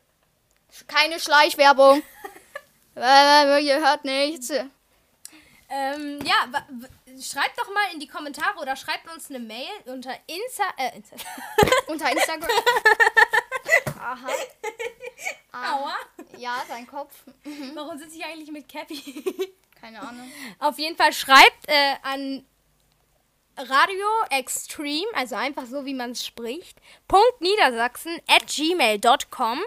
Keine 0.87 1.19
Schleichwerbung. 1.19 2.01
äh, 2.95 3.63
ihr 3.63 3.79
hört 3.79 4.03
nichts. 4.03 4.51
Ähm, 5.69 6.19
ja, 6.25 6.47
schreibt 7.21 7.59
doch 7.59 7.71
mal 7.73 7.93
in 7.93 7.99
die 7.99 8.07
Kommentare 8.07 8.57
oder 8.59 8.75
schreibt 8.75 9.11
uns 9.13 9.29
eine 9.29 9.39
Mail 9.39 9.67
unter 9.85 10.13
Insta. 10.25 10.63
Äh, 10.77 10.95
Insta. 10.95 11.15
Unter 11.87 12.11
Instagram. 12.11 12.49
Aha. 13.99 14.29
Aua. 15.51 15.95
Ja, 16.37 16.63
dein 16.69 16.87
Kopf. 16.87 17.23
Warum 17.73 17.97
sitze 17.97 18.17
ich 18.17 18.25
eigentlich 18.25 18.51
mit 18.51 18.69
Cappy? 18.69 19.53
Keine 19.79 20.01
Ahnung. 20.01 20.31
Auf 20.59 20.77
jeden 20.79 20.95
Fall 20.95 21.11
schreibt 21.11 21.67
äh, 21.67 21.95
an 22.01 22.45
Radio 23.57 24.07
Extreme, 24.29 25.07
also 25.13 25.35
einfach 25.35 25.65
so 25.65 25.85
wie 25.85 25.93
man 25.93 26.11
es 26.11 26.25
spricht, 26.25 26.77
Punkt 27.07 27.41
Niedersachsen 27.41 28.19
at 28.27 28.47
gmail.com. 28.47 29.61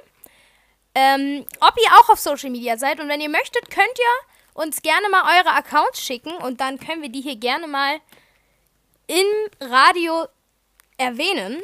Ähm, 0.94 1.46
ob 1.60 1.74
ihr 1.76 1.98
auch 1.98 2.08
auf 2.08 2.18
Social 2.18 2.50
Media 2.50 2.76
seid 2.76 3.00
und 3.00 3.08
wenn 3.08 3.20
ihr 3.20 3.28
möchtet, 3.28 3.70
könnt 3.70 3.98
ihr 3.98 4.62
uns 4.62 4.82
gerne 4.82 5.08
mal 5.08 5.38
eure 5.38 5.54
Accounts 5.54 6.02
schicken 6.02 6.32
und 6.32 6.60
dann 6.60 6.78
können 6.78 7.02
wir 7.02 7.08
die 7.08 7.20
hier 7.20 7.36
gerne 7.36 7.66
mal 7.66 8.00
im 9.06 9.26
Radio 9.60 10.26
erwähnen. 10.96 11.62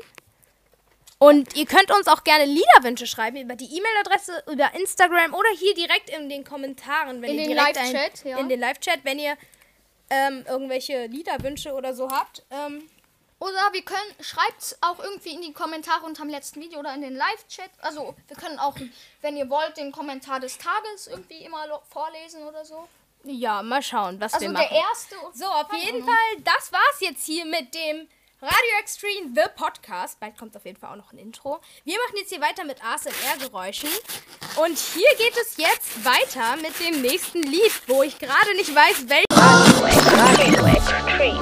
Und 1.18 1.56
ihr 1.56 1.64
könnt 1.64 1.90
uns 1.90 2.08
auch 2.08 2.24
gerne 2.24 2.44
Liederwünsche 2.44 3.06
schreiben 3.06 3.38
über 3.38 3.56
die 3.56 3.64
E-Mail-Adresse, 3.64 4.44
über 4.52 4.74
Instagram 4.74 5.32
oder 5.32 5.48
hier 5.58 5.74
direkt 5.74 6.10
in 6.10 6.28
den 6.28 6.44
Kommentaren, 6.44 7.22
wenn 7.22 7.30
In 7.30 7.38
ihr 7.38 7.44
den 7.46 7.56
direkt 7.56 7.76
Live-Chat, 7.76 8.24
ja. 8.24 8.38
in 8.38 8.48
den 8.50 8.60
Live-Chat, 8.60 9.00
wenn 9.04 9.18
ihr 9.18 9.36
ähm, 10.10 10.44
irgendwelche 10.48 11.06
Liederwünsche 11.06 11.72
oder 11.74 11.94
so 11.94 12.10
habt. 12.10 12.42
Ähm, 12.50 12.88
Oder 13.38 13.70
wir 13.72 13.82
können, 13.82 14.14
schreibt 14.20 14.78
auch 14.80 14.98
irgendwie 14.98 15.34
in 15.34 15.42
die 15.42 15.52
Kommentare 15.52 16.06
unter 16.06 16.22
dem 16.22 16.30
letzten 16.30 16.60
Video 16.60 16.78
oder 16.80 16.94
in 16.94 17.02
den 17.02 17.14
Live-Chat. 17.14 17.70
Also 17.82 18.14
wir 18.28 18.36
können 18.36 18.58
auch, 18.58 18.74
wenn 19.20 19.36
ihr 19.36 19.50
wollt, 19.50 19.76
den 19.76 19.92
Kommentar 19.92 20.40
des 20.40 20.56
Tages 20.56 21.06
irgendwie 21.06 21.44
immer 21.44 21.82
vorlesen 21.90 22.42
oder 22.44 22.64
so. 22.64 22.88
ja, 23.24 23.62
mal 23.62 23.82
schauen, 23.82 24.18
was 24.20 24.32
Also 24.32 24.46
wir 24.46 24.52
der 24.54 24.62
machen. 24.62 24.74
erste. 24.90 25.16
So, 25.34 25.44
auf 25.46 25.70
jeden 25.74 26.02
Ahnung. 26.02 26.08
Fall, 26.08 26.42
das 26.44 26.72
war's 26.72 27.00
jetzt 27.00 27.26
hier 27.26 27.44
mit 27.44 27.74
dem 27.74 28.08
Radio 28.40 28.78
Extreme, 28.80 29.32
The 29.34 29.48
Podcast. 29.54 30.18
Bald 30.20 30.38
kommt 30.38 30.56
auf 30.56 30.64
jeden 30.64 30.78
Fall 30.78 30.92
auch 30.92 30.96
noch 30.96 31.12
ein 31.12 31.18
Intro. 31.18 31.60
Wir 31.84 31.98
machen 31.98 32.16
jetzt 32.18 32.30
hier 32.30 32.40
weiter 32.40 32.64
mit 32.64 32.82
ASMR-Geräuschen. 32.84 33.90
Und 34.56 34.78
hier 34.78 35.08
geht 35.18 35.36
es 35.36 35.56
jetzt 35.58 36.04
weiter 36.06 36.56
mit 36.56 36.78
dem 36.80 37.02
nächsten 37.02 37.42
Lied, 37.42 37.72
wo 37.86 38.02
ich 38.02 38.18
gerade 38.18 38.54
nicht 38.56 38.74
weiß, 38.74 39.08
welches. 39.08 39.35
Quick, 40.08 40.82
treat. 41.08 41.40